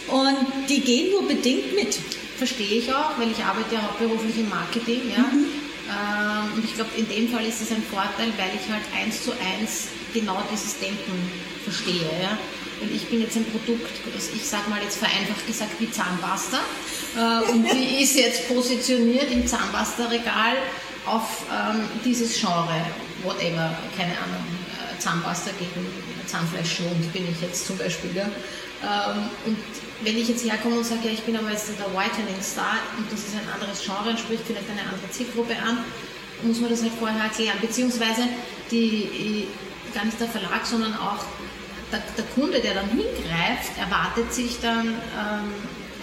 und 0.10 0.68
die 0.68 0.82
gehen 0.82 1.12
nur 1.12 1.26
bedingt 1.26 1.74
mit. 1.74 1.98
Verstehe 2.38 2.80
ich 2.80 2.94
auch, 2.94 3.18
weil 3.18 3.32
ich 3.32 3.42
arbeite 3.42 3.76
ja 3.76 3.82
hauptberuflich 3.84 4.38
im 4.40 4.50
Marketing. 4.50 5.02
Ja? 5.16 5.24
Mhm. 5.24 5.46
Ähm, 5.88 6.54
und 6.56 6.66
ich 6.66 6.74
glaube, 6.76 6.90
in 6.98 7.08
dem 7.08 7.30
Fall 7.30 7.46
ist 7.46 7.62
es 7.62 7.72
ein 7.72 7.84
Vorteil, 7.84 8.34
weil 8.38 8.52
ich 8.56 8.70
halt 8.72 8.84
eins 9.00 9.24
zu 9.24 9.32
eins 9.32 9.88
genau 10.14 10.42
dieses 10.52 10.80
Denken 10.80 11.32
verstehe. 11.64 12.10
Ja? 12.22 12.38
Und 12.82 12.94
ich 12.94 13.08
bin 13.08 13.22
jetzt 13.22 13.36
ein 13.36 13.46
Produkt, 13.46 13.92
ich 14.18 14.46
sage 14.46 14.70
mal 14.70 14.82
jetzt 14.82 14.98
vereinfacht 14.98 15.46
gesagt, 15.46 15.72
wie 15.80 15.90
Zahnpasta. 15.92 16.60
Äh, 17.16 17.52
und 17.52 17.72
die 17.72 18.02
ist 18.04 18.16
jetzt 18.16 18.48
positioniert 18.48 19.32
im 19.32 19.46
Zahnpasta-Regal 19.46 20.58
auf 21.06 21.44
ähm, 21.52 21.84
dieses 22.04 22.40
Genre, 22.40 22.86
whatever, 23.24 23.78
keine 23.98 24.18
Ahnung, 24.18 24.46
äh, 24.74 25.00
Zahnpasta 25.00 25.52
gegen 25.60 25.86
Zahnfleischschwund 26.28 27.14
bin 27.14 27.28
ich 27.30 27.42
jetzt 27.42 27.68
zum 27.68 27.78
Beispiel. 27.78 28.12
Ja? 28.16 28.26
Ähm, 28.82 29.30
und 29.46 29.58
wenn 30.04 30.18
ich 30.18 30.30
jetzt 30.30 30.44
herkomme 30.44 30.78
und 30.78 30.86
sage, 30.86 31.02
ja, 31.06 31.12
ich 31.12 31.22
bin 31.22 31.38
aber 31.38 31.52
jetzt 31.52 31.70
der 31.70 31.86
Whitening 31.94 32.42
Star 32.42 32.78
und 32.98 33.12
das 33.12 33.20
ist 33.20 33.36
ein 33.36 33.48
anderes 33.54 33.84
Genre, 33.84 34.18
spricht 34.18 34.44
vielleicht 34.48 34.70
eine 34.70 34.82
andere 34.82 35.10
Zielgruppe 35.12 35.56
an, 35.56 35.84
muss 36.44 36.60
man 36.60 36.72
das 36.72 36.82
halt 36.82 36.94
vorher 37.00 37.24
erklären. 37.24 37.58
Beziehungsweise 37.62 38.24
die, 38.72 39.48
gar 39.94 40.06
nicht 40.06 40.20
der 40.20 40.28
Verlag, 40.28 40.66
sondern 40.66 40.94
auch 40.96 41.24
der, 41.92 42.02
der 42.18 42.26
Kunde, 42.36 42.60
der 42.60 42.74
dann 42.74 42.90
hingreift, 42.90 43.78
erwartet 43.78 44.34
sich 44.34 44.60
dann 44.62 44.88
ähm, 44.88 45.52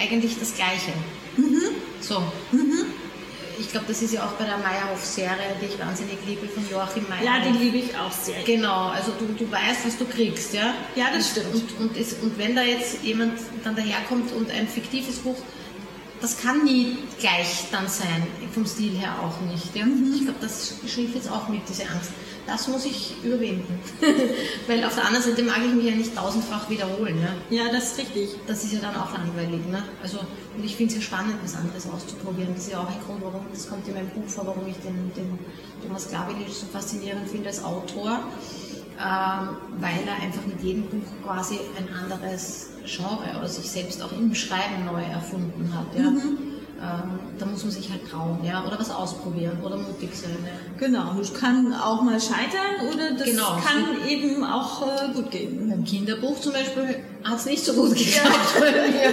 eigentlich 0.00 0.38
das 0.38 0.54
Gleiche. 0.54 0.92
Mhm. 1.36 1.62
So. 2.00 2.20
Mhm 2.52 2.86
ich 3.58 3.70
glaube, 3.70 3.86
das 3.88 4.02
ist 4.02 4.14
ja 4.14 4.24
auch 4.24 4.32
bei 4.32 4.44
der 4.44 4.56
Meyerhoff-Serie, 4.58 5.56
die 5.60 5.66
ich 5.66 5.78
wahnsinnig 5.78 6.18
liebe, 6.26 6.46
von 6.48 6.68
Joachim 6.70 7.04
Meyer. 7.08 7.24
Ja, 7.24 7.40
die 7.40 7.58
liebe 7.58 7.78
ich 7.78 7.96
auch 7.96 8.12
sehr. 8.12 8.42
Genau, 8.44 8.88
also 8.88 9.12
du, 9.18 9.26
du 9.26 9.50
weißt, 9.50 9.86
was 9.86 9.98
du 9.98 10.04
kriegst, 10.04 10.54
ja? 10.54 10.74
Ja, 10.94 11.06
das 11.12 11.30
stimmt. 11.30 11.54
Und, 11.54 11.80
und, 11.80 11.96
ist, 11.96 12.22
und 12.22 12.38
wenn 12.38 12.54
da 12.54 12.62
jetzt 12.62 13.02
jemand 13.02 13.38
dann 13.64 13.74
daherkommt 13.74 14.32
und 14.32 14.50
ein 14.50 14.68
fiktives 14.68 15.18
Buch, 15.18 15.36
das 16.20 16.38
kann 16.40 16.64
nie 16.64 16.98
gleich 17.20 17.66
dann 17.70 17.88
sein, 17.88 18.26
vom 18.52 18.66
Stil 18.66 18.96
her 18.96 19.16
auch 19.22 19.40
nicht. 19.52 19.74
Ja? 19.74 19.84
Mhm. 19.84 20.14
Ich 20.14 20.24
glaube, 20.24 20.38
das 20.40 20.74
schrieb 20.86 21.14
jetzt 21.14 21.30
auch 21.30 21.48
mit, 21.48 21.62
diese 21.68 21.82
Angst 21.82 22.10
das 22.48 22.66
muss 22.66 22.86
ich 22.86 23.14
überwinden. 23.22 23.78
Weil 24.66 24.82
auf 24.84 24.94
der 24.94 25.04
anderen 25.04 25.24
Seite 25.24 25.42
mag 25.42 25.58
ich 25.66 25.74
mich 25.74 25.84
ja 25.84 25.94
nicht 25.94 26.16
tausendfach 26.16 26.68
wiederholen. 26.70 27.20
Ne? 27.20 27.34
Ja, 27.50 27.70
das 27.70 27.92
ist 27.92 27.98
richtig. 27.98 28.30
Das 28.46 28.64
ist 28.64 28.72
ja 28.72 28.80
dann 28.80 28.96
auch 28.96 29.12
langweilig. 29.12 29.66
Ne? 29.66 29.82
Also, 30.02 30.18
und 30.56 30.64
ich 30.64 30.74
finde 30.74 30.94
es 30.94 31.00
ja 31.00 31.04
spannend, 31.04 31.34
was 31.44 31.54
anderes 31.54 31.86
auszuprobieren. 31.86 32.54
Das 32.54 32.64
ist 32.64 32.72
ja 32.72 32.80
auch 32.80 32.88
ein 32.88 32.98
Grund, 33.06 33.22
warum, 33.22 33.44
das 33.52 33.68
kommt 33.68 33.86
in 33.86 33.94
meinem 33.94 34.08
Buch 34.08 34.26
vor, 34.26 34.46
warum 34.46 34.66
ich 34.66 34.76
den, 34.78 35.12
den 35.14 35.38
Thomas 35.82 36.08
Glavilic 36.08 36.48
so 36.48 36.66
faszinierend 36.66 37.28
finde 37.28 37.48
als 37.48 37.62
Autor. 37.62 38.20
Ähm, 38.98 39.48
weil 39.78 40.00
er 40.06 40.22
einfach 40.22 40.44
mit 40.46 40.60
jedem 40.62 40.84
Buch 40.84 41.06
quasi 41.24 41.60
ein 41.76 41.88
anderes 41.94 42.70
Genre 42.84 43.38
oder 43.38 43.46
sich 43.46 43.70
selbst 43.70 44.02
auch 44.02 44.10
im 44.12 44.34
Schreiben 44.34 44.86
neu 44.86 45.02
erfunden 45.02 45.70
hat. 45.74 45.94
Ja? 45.94 46.10
Mhm 46.10 46.47
ähm, 46.80 47.18
da 47.38 47.46
muss 47.46 47.64
man 47.64 47.72
sich 47.72 47.90
halt 47.90 48.08
trauen, 48.08 48.38
ja, 48.44 48.64
oder 48.64 48.78
was 48.78 48.90
ausprobieren 48.90 49.58
oder 49.64 49.76
mutig 49.76 50.10
sein. 50.14 50.30
Ja. 50.44 50.86
Genau, 50.86 51.14
das 51.18 51.34
kann 51.34 51.74
auch 51.74 52.02
mal 52.02 52.20
scheitern 52.20 52.88
oder 52.92 53.12
das 53.18 53.28
genau. 53.28 53.56
kann 53.56 54.08
eben 54.08 54.44
auch 54.44 54.86
äh, 54.86 55.12
gut 55.12 55.32
gehen. 55.32 55.68
Beim 55.68 55.84
Kinderbuch 55.84 56.40
zum 56.40 56.52
Beispiel 56.52 57.00
hat 57.24 57.38
es 57.38 57.46
nicht 57.46 57.64
so 57.64 57.72
gut 57.72 57.96
geklappt. 57.96 58.28
Ja. 58.58 59.10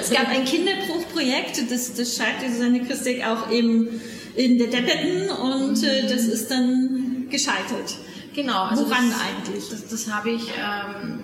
es 0.00 0.10
gab 0.10 0.28
ein 0.28 0.44
Kinderbuchprojekt, 0.44 1.70
das, 1.70 1.94
das 1.94 2.16
schreibt 2.16 2.42
Susanne 2.50 2.80
Christek 2.84 3.26
auch 3.26 3.50
eben 3.50 4.00
in 4.34 4.58
der 4.58 4.68
Deppetten 4.68 5.30
und 5.30 5.82
äh, 5.82 6.02
das 6.02 6.24
ist 6.24 6.50
dann 6.50 7.26
gescheitert. 7.30 7.96
Genau. 8.34 8.64
Also 8.64 8.84
Woran 8.88 9.10
das, 9.10 9.20
eigentlich? 9.20 9.68
Das, 9.70 9.88
das 9.88 10.12
habe 10.12 10.30
ich 10.30 10.42
ähm, 10.58 11.20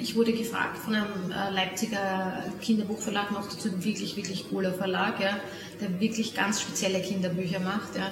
ich 0.00 0.16
wurde 0.16 0.32
gefragt 0.32 0.78
von 0.78 0.94
einem 0.94 1.30
äh, 1.30 1.50
Leipziger 1.50 2.44
Kinderbuchverlag, 2.60 3.30
noch 3.30 3.48
dazu 3.48 3.68
ein 3.68 3.84
wirklich, 3.84 4.16
wirklich 4.16 4.48
cooler 4.48 4.72
Verlag, 4.72 5.20
ja, 5.20 5.36
der 5.80 6.00
wirklich 6.00 6.34
ganz 6.34 6.60
spezielle 6.60 7.00
Kinderbücher 7.00 7.60
macht. 7.60 7.96
Ja. 7.96 8.06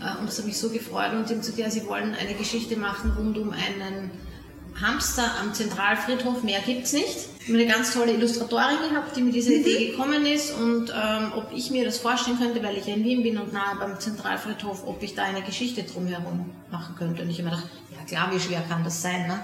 Äh, 0.00 0.18
und 0.18 0.28
das 0.28 0.38
hat 0.38 0.46
mich 0.46 0.58
so 0.58 0.70
gefreut 0.70 1.12
und 1.12 1.30
ihm 1.30 1.42
zu 1.42 1.52
der, 1.52 1.70
sie 1.70 1.86
wollen 1.86 2.14
eine 2.14 2.34
Geschichte 2.34 2.76
machen 2.76 3.12
rund 3.16 3.38
um 3.38 3.50
einen 3.50 4.10
Hamster 4.80 5.30
am 5.40 5.52
Zentralfriedhof, 5.52 6.42
mehr 6.42 6.60
gibt 6.60 6.84
es 6.84 6.92
nicht. 6.92 7.28
Ich 7.40 7.48
habe 7.48 7.58
eine 7.58 7.66
ganz 7.66 7.92
tolle 7.92 8.12
Illustratorin 8.12 8.88
gehabt, 8.88 9.16
die 9.16 9.22
mit 9.22 9.34
dieser 9.34 9.52
Idee 9.52 9.88
mhm. 9.88 9.90
gekommen 9.90 10.26
ist 10.26 10.52
und 10.52 10.90
ähm, 10.90 11.32
ob 11.36 11.52
ich 11.52 11.70
mir 11.70 11.84
das 11.84 11.98
vorstellen 11.98 12.38
könnte, 12.38 12.62
weil 12.62 12.78
ich 12.78 12.86
ja 12.86 12.94
in 12.94 13.04
Wien 13.04 13.22
bin 13.22 13.36
und 13.38 13.52
nahe 13.52 13.76
beim 13.78 14.00
Zentralfriedhof, 14.00 14.86
ob 14.86 15.02
ich 15.02 15.14
da 15.14 15.24
eine 15.24 15.42
Geschichte 15.42 15.82
drumherum 15.82 16.50
machen 16.70 16.94
könnte. 16.96 17.22
Und 17.22 17.30
ich 17.30 17.38
habe 17.38 17.50
mir 17.50 17.56
gedacht, 17.56 17.70
ja 17.90 18.04
klar, 18.06 18.34
wie 18.34 18.40
schwer 18.40 18.62
kann 18.68 18.82
das 18.84 19.02
sein, 19.02 19.26
ne? 19.26 19.40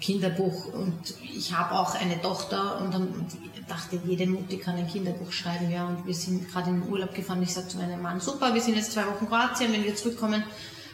Kinderbuch 0.00 0.72
und 0.74 1.14
ich 1.22 1.52
habe 1.52 1.74
auch 1.78 1.94
eine 1.94 2.20
Tochter 2.20 2.80
und 2.80 2.92
dann 2.92 3.26
dachte, 3.68 3.98
jede 4.04 4.26
Mutter 4.26 4.56
kann 4.56 4.76
ein 4.76 4.88
Kinderbuch 4.88 5.32
schreiben, 5.32 5.70
ja, 5.70 5.86
und 5.86 6.06
wir 6.06 6.14
sind 6.14 6.50
gerade 6.50 6.70
in 6.70 6.82
den 6.82 6.90
Urlaub 6.90 7.14
gefahren. 7.14 7.42
Ich 7.42 7.52
sagte 7.52 7.70
zu 7.70 7.78
meinem 7.78 8.00
Mann, 8.00 8.20
super, 8.20 8.54
wir 8.54 8.60
sind 8.60 8.76
jetzt 8.76 8.92
zwei 8.92 9.06
Wochen 9.06 9.24
in 9.24 9.28
Kroatien, 9.28 9.72
wenn 9.72 9.84
wir 9.84 9.96
zurückkommen, 9.96 10.44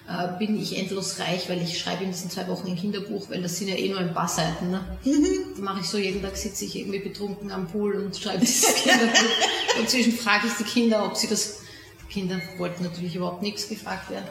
äh, 0.08 0.38
bin 0.38 0.60
ich 0.60 0.76
endlos 0.78 1.18
reich, 1.20 1.48
weil 1.48 1.62
ich 1.62 1.78
schreibe 1.78 2.04
in 2.04 2.10
diesen 2.10 2.30
zwei 2.30 2.48
Wochen 2.48 2.68
ein 2.68 2.76
Kinderbuch, 2.76 3.30
weil 3.30 3.42
das 3.42 3.58
sind 3.58 3.68
ja 3.68 3.76
eh 3.76 3.88
nur 3.88 3.98
ein 3.98 4.14
paar 4.14 4.28
Seiten. 4.28 4.70
Ne? 4.70 4.84
Mhm. 5.04 5.54
Da 5.56 5.62
mache 5.62 5.80
ich 5.80 5.86
so, 5.86 5.98
jeden 5.98 6.22
Tag 6.22 6.36
sitze 6.36 6.64
ich 6.64 6.76
irgendwie 6.76 6.98
betrunken 7.00 7.52
am 7.52 7.68
Pool 7.68 7.94
und 7.94 8.16
schreibe 8.16 8.40
dieses 8.40 8.74
Kinderbuch. 8.82 9.78
und 9.78 9.88
zwischen 9.88 10.12
frage 10.12 10.46
ich 10.46 10.54
die 10.54 10.64
Kinder, 10.64 11.04
ob 11.04 11.16
sie 11.16 11.28
das, 11.28 11.60
die 12.02 12.12
Kinder 12.12 12.40
wollten 12.58 12.82
natürlich 12.82 13.14
überhaupt 13.14 13.42
nichts 13.42 13.68
gefragt 13.68 14.10
werden. 14.10 14.26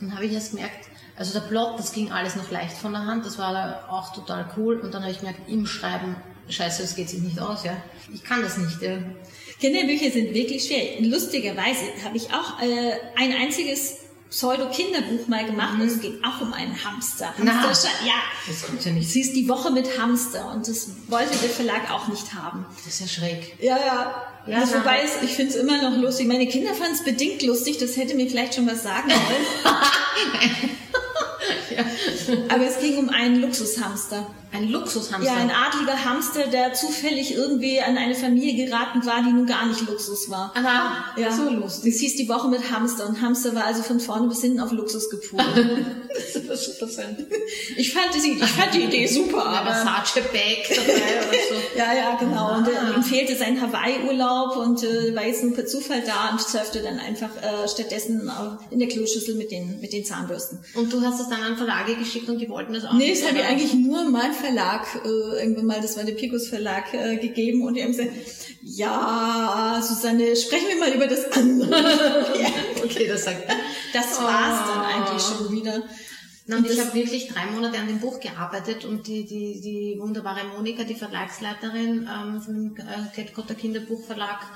Und 0.00 0.08
dann 0.08 0.16
habe 0.16 0.26
ich 0.26 0.32
erst 0.32 0.52
gemerkt, 0.52 0.89
also 1.16 1.38
der 1.38 1.46
Plot, 1.46 1.78
das 1.78 1.92
ging 1.92 2.10
alles 2.10 2.36
noch 2.36 2.50
leicht 2.50 2.76
von 2.76 2.92
der 2.92 3.04
Hand, 3.04 3.26
das 3.26 3.38
war 3.38 3.88
auch 3.90 4.14
total 4.14 4.50
cool. 4.56 4.80
Und 4.80 4.94
dann 4.94 5.02
habe 5.02 5.12
ich 5.12 5.18
gemerkt, 5.18 5.48
im 5.48 5.66
Schreiben, 5.66 6.16
scheiße, 6.48 6.82
das 6.82 6.94
geht 6.94 7.10
sich 7.10 7.20
nicht 7.20 7.38
aus, 7.40 7.64
ja. 7.64 7.76
Ich 8.12 8.24
kann 8.24 8.42
das 8.42 8.56
nicht, 8.56 8.80
ja. 8.82 8.98
Kinderbücher 9.60 10.10
sind 10.10 10.32
wirklich 10.34 10.64
schwer. 10.64 11.00
Lustigerweise 11.00 11.80
habe 12.04 12.16
ich 12.16 12.32
auch 12.32 12.60
äh, 12.62 12.92
ein 13.16 13.34
einziges 13.34 13.98
Pseudo-Kinderbuch 14.30 15.26
mal 15.26 15.44
gemacht 15.44 15.74
mhm. 15.74 15.82
und 15.82 15.88
es 15.88 16.00
ging 16.00 16.22
auch 16.24 16.40
um 16.40 16.52
einen 16.52 16.72
Hamster. 16.84 17.34
Hamster 17.36 17.88
ja. 18.06 18.14
Das 18.46 18.62
kommt 18.62 18.84
ja 18.84 18.92
nicht. 18.92 19.10
Sie 19.10 19.20
ist 19.20 19.34
die 19.34 19.48
Woche 19.48 19.72
mit 19.72 19.98
Hamster 19.98 20.52
und 20.52 20.68
das 20.68 20.88
wollte 21.08 21.36
der 21.38 21.50
Verlag 21.50 21.90
auch 21.90 22.06
nicht 22.08 22.32
haben. 22.32 22.64
Das 22.76 22.86
ist 22.86 23.00
ja 23.00 23.08
schräg. 23.08 23.56
Ja, 23.60 23.76
ja. 23.76 24.24
ja 24.46 24.60
also, 24.60 24.76
wobei 24.76 25.02
es, 25.02 25.22
ich 25.22 25.34
finde 25.34 25.52
es 25.52 25.56
immer 25.56 25.82
noch 25.82 26.00
lustig. 26.00 26.28
Meine 26.28 26.46
Kinder 26.46 26.74
fanden 26.74 26.94
es 26.94 27.04
bedingt 27.04 27.42
lustig, 27.42 27.78
das 27.78 27.96
hätte 27.96 28.14
mir 28.14 28.30
vielleicht 28.30 28.54
schon 28.54 28.68
was 28.68 28.84
sagen 28.84 29.10
wollen. 29.10 30.70
Aber 32.48 32.64
es 32.64 32.80
ging 32.80 32.98
um 32.98 33.08
einen 33.08 33.40
Luxushamster. 33.40 34.26
Ein 34.52 34.68
Luxushamster? 34.68 35.32
Ja, 35.32 35.38
ein 35.38 35.50
adliger 35.50 36.04
Hamster, 36.04 36.48
der 36.48 36.72
zufällig 36.74 37.34
irgendwie 37.34 37.80
an 37.80 37.96
eine 37.96 38.16
Familie 38.16 38.66
geraten 38.66 39.06
war, 39.06 39.22
die 39.22 39.32
nun 39.32 39.46
gar 39.46 39.66
nicht 39.66 39.86
Luxus 39.86 40.28
war. 40.28 40.52
Aha, 40.56 41.04
ja. 41.16 41.30
so 41.30 41.48
lustig. 41.48 41.92
Das 41.92 42.00
hieß 42.00 42.16
die 42.16 42.28
Woche 42.28 42.48
mit 42.48 42.70
Hamster 42.70 43.08
und 43.08 43.20
Hamster 43.22 43.54
war 43.54 43.64
also 43.64 43.82
von 43.82 44.00
vorne 44.00 44.26
bis 44.26 44.40
hinten 44.40 44.58
auf 44.58 44.72
Luxus 44.72 45.08
gepult. 45.08 45.44
das 46.48 46.66
ist 46.66 46.80
super 46.80 46.88
ich 47.76 47.92
fand, 47.92 48.14
die, 48.14 48.32
ich 48.32 48.50
fand 48.50 48.74
die 48.74 48.82
Idee 48.82 49.06
super. 49.06 49.46
Aber 49.46 49.72
Versace 49.72 50.22
Bag 50.32 50.68
dabei 50.68 50.92
oder 50.92 51.38
so. 51.48 51.54
ja, 51.78 51.94
ja, 51.94 52.16
genau. 52.16 52.56
Und 52.56 52.66
äh, 52.66 52.96
ihm 52.96 53.02
fehlte 53.04 53.36
sein 53.36 53.60
Hawaii-Urlaub 53.60 54.56
und 54.56 54.82
äh, 54.82 55.14
war 55.14 55.26
jetzt 55.26 55.44
nur 55.44 55.54
per 55.54 55.66
Zufall 55.66 56.02
da 56.04 56.30
und 56.30 56.40
surfte 56.40 56.82
dann 56.82 56.98
einfach 56.98 57.30
äh, 57.36 57.68
stattdessen 57.68 58.30
in 58.70 58.80
der 58.80 58.88
Kloschüssel 58.88 59.36
mit 59.36 59.52
den, 59.52 59.80
mit 59.80 59.92
den 59.92 60.04
Zahnbürsten. 60.04 60.58
Und 60.74 60.92
du 60.92 61.00
hast 61.02 61.20
es 61.20 61.28
dann 61.28 61.42
an 61.42 61.56
Verlage 61.60 61.94
geschickt 61.96 62.28
und 62.28 62.38
die 62.38 62.48
wollten 62.48 62.72
das 62.72 62.84
auch 62.84 62.94
Nee, 62.94 63.10
das 63.10 63.26
habe 63.26 63.38
ich 63.38 63.44
eigentlich 63.44 63.74
nur 63.74 64.04
mein 64.08 64.32
Verlag, 64.32 64.86
äh, 65.04 65.42
irgendwann 65.42 65.66
mal, 65.66 65.80
das 65.80 65.96
war 65.96 66.04
der 66.04 66.14
Picus 66.14 66.48
Verlag, 66.48 66.92
äh, 66.94 67.16
gegeben 67.16 67.62
und 67.62 67.74
die 67.74 67.82
haben 67.82 67.90
gesagt, 67.90 68.10
ja, 68.62 69.80
Susanne, 69.82 70.34
sprechen 70.36 70.68
wir 70.68 70.78
mal 70.78 70.92
über 70.92 71.06
das 71.06 71.30
andere. 71.32 71.70
ja. 72.40 72.48
Okay, 72.82 73.06
das 73.06 73.24
sagt. 73.24 73.44
Das 73.92 74.20
war's 74.20 74.60
oh. 74.64 74.72
dann 74.72 74.84
eigentlich 74.84 75.22
schon 75.22 75.52
wieder. 75.52 75.82
Und 76.48 76.68
ich 76.68 76.80
habe 76.80 76.94
wirklich 76.94 77.28
drei 77.28 77.46
Monate 77.46 77.78
an 77.78 77.86
dem 77.86 78.00
Buch 78.00 78.18
gearbeitet 78.20 78.84
und 78.84 79.06
die, 79.06 79.24
die, 79.24 79.60
die 79.60 79.96
wunderbare 80.00 80.46
Monika, 80.48 80.84
die 80.84 80.94
Verlagsleiterin 80.94 82.08
ähm, 82.10 82.40
von 82.40 82.54
dem 82.54 82.76
äh, 82.76 83.54
Kinderbuchverlag, 83.54 84.46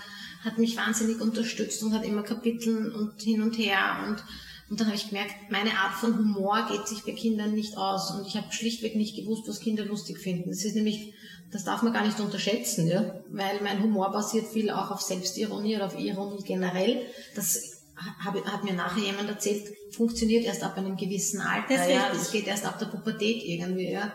hat 0.44 0.58
mich 0.58 0.76
wahnsinnig 0.76 1.20
unterstützt 1.20 1.82
und 1.82 1.94
hat 1.94 2.04
immer 2.04 2.22
Kapitel 2.22 2.92
und 2.92 3.20
hin 3.22 3.42
und 3.42 3.56
her 3.56 4.04
und 4.06 4.22
und 4.70 4.80
dann 4.80 4.86
habe 4.86 4.96
ich 4.96 5.08
gemerkt, 5.08 5.34
meine 5.50 5.72
Art 5.72 5.94
von 5.94 6.16
Humor 6.16 6.66
geht 6.70 6.88
sich 6.88 7.04
bei 7.04 7.12
Kindern 7.12 7.52
nicht 7.52 7.76
aus. 7.76 8.12
Und 8.12 8.26
ich 8.26 8.36
habe 8.36 8.50
schlichtweg 8.50 8.96
nicht 8.96 9.14
gewusst, 9.14 9.46
was 9.46 9.60
Kinder 9.60 9.84
lustig 9.84 10.18
finden. 10.18 10.48
Das 10.48 10.64
ist 10.64 10.74
nämlich, 10.74 11.12
das 11.52 11.64
darf 11.64 11.82
man 11.82 11.92
gar 11.92 12.04
nicht 12.04 12.18
unterschätzen, 12.18 12.88
ja? 12.88 13.22
weil 13.28 13.60
mein 13.62 13.82
Humor 13.82 14.10
basiert 14.10 14.46
viel 14.46 14.70
auch 14.70 14.90
auf 14.90 15.02
Selbstironie 15.02 15.76
oder 15.76 15.86
auf 15.86 15.98
Ironie 15.98 16.42
generell. 16.44 17.02
Das 17.34 17.82
hat 17.96 18.64
mir 18.64 18.72
nachher 18.72 19.04
jemand 19.04 19.28
erzählt, 19.28 19.68
funktioniert 19.90 20.44
erst 20.44 20.62
ab 20.62 20.76
einem 20.78 20.96
gewissen 20.96 21.40
Alter. 21.40 21.76
Das, 21.76 21.88
ja, 21.88 22.08
das 22.12 22.32
geht 22.32 22.46
erst 22.46 22.64
ab 22.64 22.78
der 22.78 22.86
Pubertät 22.86 23.44
irgendwie. 23.44 23.90
Ja? 23.90 24.14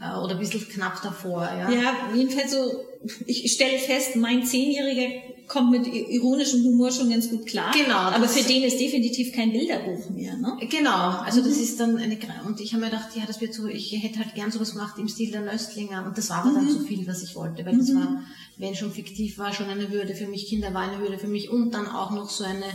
Äh, 0.00 0.18
oder 0.18 0.34
ein 0.34 0.38
bisschen 0.38 0.68
knapp 0.68 1.02
davor. 1.02 1.42
Ja, 1.42 1.70
ja 1.70 1.94
jedenfalls 2.14 2.52
so, 2.52 2.84
ich 3.26 3.50
stelle 3.50 3.78
fest, 3.78 4.16
mein 4.16 4.44
Zehnjähriger 4.44 5.35
kommt 5.46 5.70
mit 5.70 5.86
ironischem 5.86 6.64
Humor 6.64 6.90
schon 6.90 7.10
ganz 7.10 7.30
gut 7.30 7.46
klar. 7.46 7.72
Genau. 7.72 7.96
Aber 7.96 8.28
für 8.28 8.46
den 8.46 8.64
ist 8.64 8.80
definitiv 8.80 9.32
kein 9.32 9.52
Bilderbuch 9.52 10.10
mehr, 10.10 10.36
ne? 10.36 10.58
Genau. 10.68 11.20
Also 11.20 11.40
das 11.40 11.56
mhm. 11.56 11.62
ist 11.62 11.80
dann 11.80 11.96
eine, 11.98 12.18
und 12.46 12.60
ich 12.60 12.72
habe 12.72 12.84
mir 12.84 12.90
gedacht, 12.90 13.10
ja, 13.14 13.24
das 13.26 13.40
wird 13.40 13.54
so, 13.54 13.66
ich 13.66 13.92
hätte 14.02 14.18
halt 14.18 14.34
gern 14.34 14.50
sowas 14.50 14.72
gemacht 14.72 14.98
im 14.98 15.08
Stil 15.08 15.30
der 15.30 15.42
Nöstlinger 15.42 16.04
und 16.06 16.18
das 16.18 16.30
war 16.30 16.38
aber 16.38 16.50
mhm. 16.50 16.54
dann 16.54 16.70
so 16.70 16.80
viel, 16.80 17.06
was 17.06 17.22
ich 17.22 17.34
wollte, 17.36 17.64
weil 17.64 17.74
mhm. 17.74 17.78
das 17.78 17.94
war, 17.94 18.22
wenn 18.56 18.74
schon 18.74 18.92
fiktiv 18.92 19.38
war, 19.38 19.52
schon 19.52 19.68
eine 19.68 19.90
Würde 19.92 20.14
für 20.14 20.26
mich, 20.26 20.46
Kinder 20.48 20.74
war 20.74 20.82
eine 20.82 21.00
Würde 21.00 21.18
für 21.18 21.28
mich 21.28 21.50
und 21.50 21.72
dann 21.72 21.86
auch 21.86 22.10
noch 22.10 22.28
so 22.28 22.44
eine 22.44 22.66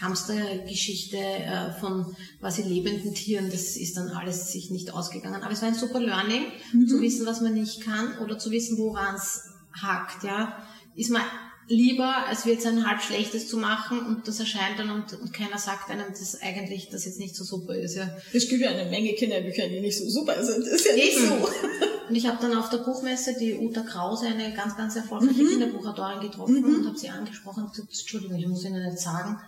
Hamstergeschichte 0.00 1.16
äh, 1.16 1.72
von 1.78 2.16
quasi 2.40 2.62
lebenden 2.62 3.14
Tieren, 3.14 3.50
das 3.50 3.76
ist 3.76 3.96
dann 3.96 4.08
alles 4.08 4.50
sich 4.50 4.70
nicht 4.70 4.92
ausgegangen. 4.92 5.42
Aber 5.42 5.52
es 5.52 5.62
war 5.62 5.68
ein 5.68 5.74
super 5.74 6.00
Learning, 6.00 6.46
mhm. 6.72 6.88
zu 6.88 7.00
wissen, 7.00 7.26
was 7.26 7.40
man 7.40 7.54
nicht 7.54 7.80
kann 7.82 8.18
oder 8.18 8.38
zu 8.38 8.50
wissen, 8.50 8.76
woran 8.78 9.14
es 9.14 9.44
hakt, 9.72 10.24
ja. 10.24 10.56
Ist 10.96 11.10
man 11.10 11.22
lieber, 11.68 12.26
als 12.26 12.44
jetzt 12.44 12.66
ein 12.66 12.86
halb 12.86 13.00
schlechtes 13.00 13.48
zu 13.48 13.56
machen 13.56 14.00
und 14.06 14.28
das 14.28 14.40
erscheint 14.40 14.78
dann 14.78 14.90
und, 14.90 15.20
und 15.20 15.32
keiner 15.32 15.58
sagt 15.58 15.90
einem, 15.90 16.08
dass 16.08 16.40
eigentlich 16.42 16.88
das 16.90 17.04
jetzt 17.04 17.18
nicht 17.18 17.34
so 17.34 17.44
super 17.44 17.74
ist, 17.74 17.96
ja. 17.96 18.08
Es 18.32 18.48
gibt 18.48 18.62
ja 18.62 18.70
eine 18.70 18.90
Menge 18.90 19.14
Kinderbücher, 19.14 19.68
die 19.68 19.80
nicht 19.80 19.98
so 19.98 20.08
super 20.08 20.42
sind, 20.44 20.66
ist 20.66 20.86
ja 20.86 20.94
nicht 20.94 21.18
so. 21.18 21.48
Und 22.08 22.16
ich 22.16 22.26
habe 22.26 22.36
dann 22.38 22.54
auf 22.58 22.68
der 22.68 22.78
Buchmesse 22.78 23.34
die 23.40 23.54
Uta 23.54 23.80
Krause, 23.80 24.26
eine 24.26 24.52
ganz, 24.52 24.76
ganz 24.76 24.94
erfolgreiche 24.94 25.42
mhm. 25.42 25.48
Kinderbuchautorin 25.48 26.20
getroffen 26.20 26.60
mhm. 26.60 26.80
und 26.80 26.86
habe 26.86 26.98
sie 26.98 27.08
angesprochen 27.08 27.64
und 27.64 27.70
gesagt, 27.70 27.88
Entschuldigung, 27.90 28.38
ich 28.38 28.46
muss 28.46 28.64
Ihnen 28.64 28.84
nicht 28.84 28.98
sagen, 28.98 29.40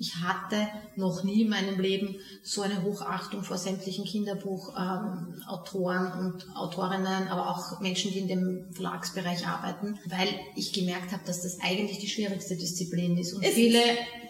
ich 0.00 0.16
hatte 0.16 0.66
noch 0.96 1.22
nie 1.24 1.42
in 1.42 1.50
meinem 1.50 1.78
Leben 1.78 2.16
so 2.42 2.62
eine 2.62 2.82
Hochachtung 2.82 3.44
vor 3.44 3.58
sämtlichen 3.58 4.06
Kinderbuchautoren 4.06 6.06
ähm, 6.06 6.18
und 6.18 6.56
Autorinnen, 6.56 7.28
aber 7.28 7.50
auch 7.50 7.80
Menschen, 7.80 8.10
die 8.10 8.20
in 8.20 8.28
dem 8.28 8.72
Verlagsbereich 8.72 9.46
arbeiten, 9.46 9.98
weil 10.06 10.28
ich 10.56 10.72
gemerkt 10.72 11.12
habe, 11.12 11.22
dass 11.26 11.42
das 11.42 11.60
eigentlich 11.60 11.98
die 11.98 12.08
schwierigste 12.08 12.56
Disziplin 12.56 13.18
ist. 13.18 13.34
Und 13.34 13.44
ist 13.44 13.52
viele 13.52 13.82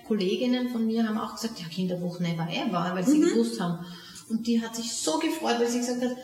Kolleginnen 0.09 0.70
von 0.70 0.85
mir 0.85 1.06
haben 1.06 1.18
auch 1.18 1.37
gesagt, 1.37 1.61
ja, 1.61 1.68
Kinderbuch 1.68 2.18
never 2.18 2.48
ever, 2.50 2.90
weil 2.92 3.06
sie 3.06 3.18
mhm. 3.18 3.28
gewusst 3.28 3.61
haben. 3.61 3.87
Und 4.28 4.48
die 4.48 4.61
hat 4.61 4.74
sich 4.74 4.92
so 4.92 5.20
gefreut, 5.20 5.61
weil 5.61 5.68
sie 5.68 5.78
gesagt 5.78 6.02
hat, 6.02 6.16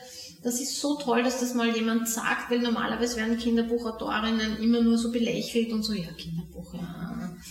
das 0.46 0.60
ist 0.60 0.80
so 0.80 0.94
toll, 0.94 1.24
dass 1.24 1.40
das 1.40 1.54
mal 1.54 1.74
jemand 1.74 2.08
sagt, 2.08 2.52
weil 2.52 2.60
normalerweise 2.60 3.16
werden 3.16 3.36
Kinderbuchautorinnen 3.36 4.62
immer 4.62 4.80
nur 4.80 4.96
so 4.96 5.10
belächelt 5.10 5.72
und 5.72 5.82
so, 5.82 5.92
ja, 5.92 6.06
Kinderbuch, 6.16 6.72
ja. 6.72 6.96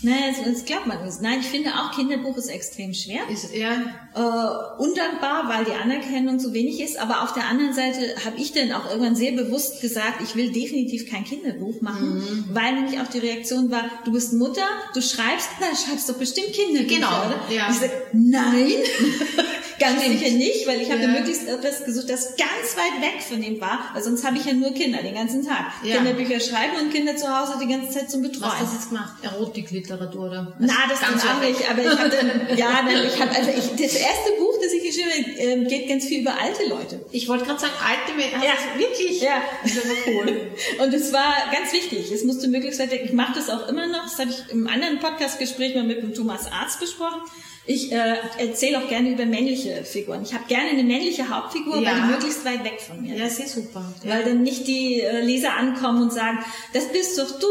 Nein, 0.01 0.33
das, 0.33 0.45
das 0.45 0.65
glaubt 0.65 0.87
man 0.87 1.03
nicht. 1.03 1.21
Nein, 1.21 1.39
ich 1.41 1.47
finde 1.47 1.71
auch 1.71 1.91
Kinderbuch 1.91 2.37
ist 2.37 2.47
extrem 2.47 2.93
schwer. 2.93 3.19
Ist, 3.29 3.53
ja. 3.53 3.73
Äh, 4.13 4.81
undankbar, 4.81 5.49
weil 5.49 5.65
die 5.65 5.73
Anerkennung 5.73 6.39
so 6.39 6.53
wenig 6.53 6.79
ist. 6.79 6.97
Aber 6.97 7.23
auf 7.23 7.33
der 7.33 7.47
anderen 7.47 7.73
Seite 7.73 8.15
habe 8.25 8.37
ich 8.37 8.53
dann 8.53 8.71
auch 8.71 8.89
irgendwann 8.89 9.15
sehr 9.15 9.33
bewusst 9.33 9.81
gesagt, 9.81 10.21
ich 10.23 10.35
will 10.35 10.53
definitiv 10.53 11.09
kein 11.09 11.25
Kinderbuch 11.25 11.81
machen, 11.81 12.15
mhm. 12.15 12.45
weil 12.53 12.75
nämlich 12.75 12.99
auch 13.01 13.07
die 13.07 13.19
Reaktion 13.19 13.71
war, 13.71 13.83
du 14.05 14.13
bist 14.13 14.33
Mutter, 14.33 14.65
du 14.93 15.01
schreibst, 15.01 15.49
na, 15.59 15.67
schreibst 15.75 16.09
doch 16.09 16.17
bestimmt 16.17 16.53
Kinderbücher, 16.53 16.95
genau, 16.95 17.25
oder? 17.25 17.39
Ja. 17.53 17.69
Ich 17.69 17.77
sag, 17.77 17.91
nein. 18.13 18.71
Ganz 19.79 20.01
sicher 20.01 20.31
nicht, 20.31 20.67
weil 20.67 20.81
ich 20.81 20.91
habe 20.91 21.01
ja. 21.01 21.07
möglichst 21.07 21.47
etwas 21.47 21.83
gesucht, 21.83 22.09
das 22.09 22.35
ganz 22.35 22.75
weit 22.75 23.01
weg 23.01 23.21
von 23.21 23.41
dem 23.41 23.59
war, 23.59 23.91
weil 23.93 24.03
sonst 24.03 24.25
habe 24.25 24.37
ich 24.37 24.45
ja 24.45 24.53
nur 24.53 24.73
Kinder 24.73 24.99
den 25.01 25.15
ganzen 25.15 25.45
Tag. 25.45 25.65
Ja. 25.83 25.97
Kinderbücher 25.97 26.39
schreiben 26.39 26.77
und 26.81 26.93
Kinder 26.93 27.15
zu 27.15 27.27
Hause 27.27 27.53
die 27.61 27.67
ganze 27.67 27.91
Zeit 27.91 28.09
zum 28.09 28.21
Betreuen. 28.21 28.51
Was 28.51 28.59
hast 28.61 28.71
du 28.71 28.75
jetzt 28.75 28.89
gemacht? 28.89 29.13
Erotikliteratur 29.23 30.27
oder? 30.27 30.55
Na, 30.59 30.73
das 30.89 31.01
ganz 31.01 31.23
auch 31.23 31.41
nicht, 31.41 31.69
aber 31.69 31.81
ich 31.81 31.97
hatte, 31.97 32.17
ja, 32.55 32.81
nein, 32.83 33.03
ich 33.05 33.21
habe, 33.21 33.35
also 33.35 33.49
ich, 33.49 33.71
das 33.71 33.95
erste 33.95 34.31
Buch, 34.39 34.55
das 34.61 34.73
ich 34.73 34.83
geschrieben 34.83 35.09
habe, 35.11 35.37
ähm, 35.39 35.67
geht 35.67 35.89
ganz 35.89 36.05
viel 36.05 36.21
über 36.21 36.33
alte 36.39 36.67
Leute. 36.67 37.05
Ich 37.11 37.27
wollte 37.27 37.45
gerade 37.45 37.59
sagen, 37.59 37.73
alte 37.83 38.17
Menschen, 38.17 38.41
ja, 38.41 38.79
wirklich? 38.79 39.21
Ja. 39.21 39.41
Das 39.63 39.73
aber 39.77 39.95
cool. 40.07 40.51
und 40.83 40.93
es 40.93 41.11
war 41.11 41.33
ganz 41.51 41.73
wichtig, 41.73 42.11
es 42.11 42.23
musste 42.23 42.47
möglichst 42.47 42.79
weit 42.79 42.91
weg, 42.91 43.01
ich 43.05 43.13
mache 43.13 43.33
das 43.35 43.49
auch 43.49 43.67
immer 43.67 43.87
noch, 43.87 44.03
das 44.03 44.19
habe 44.19 44.29
ich 44.29 44.51
im 44.51 44.67
anderen 44.67 44.99
Podcastgespräch 44.99 45.75
mal 45.75 45.83
mit 45.83 46.01
dem 46.01 46.13
Thomas 46.13 46.51
Arzt 46.51 46.79
besprochen, 46.79 47.21
ich 47.67 47.91
äh, 47.91 48.17
erzähle 48.37 48.77
auch 48.77 48.87
gerne 48.87 49.11
über 49.11 49.25
männliche 49.25 49.64
Figuren. 49.83 50.23
Ich 50.23 50.33
habe 50.33 50.45
gerne 50.47 50.69
eine 50.69 50.83
männliche 50.83 51.29
Hauptfigur, 51.29 51.79
ja. 51.81 51.91
weil 51.91 52.01
die 52.01 52.07
möglichst 52.07 52.45
weit 52.45 52.63
weg 52.63 52.79
von 52.81 53.01
mir 53.01 53.15
ist. 53.15 53.19
Ja, 53.19 53.29
sehr 53.29 53.47
super. 53.47 53.93
Ja. 54.03 54.11
Weil 54.11 54.23
dann 54.23 54.43
nicht 54.43 54.67
die 54.67 55.01
äh, 55.01 55.21
Leser 55.21 55.53
ankommen 55.53 56.03
und 56.03 56.13
sagen, 56.13 56.39
das 56.73 56.91
bist 56.91 57.17
doch 57.17 57.39
du 57.39 57.47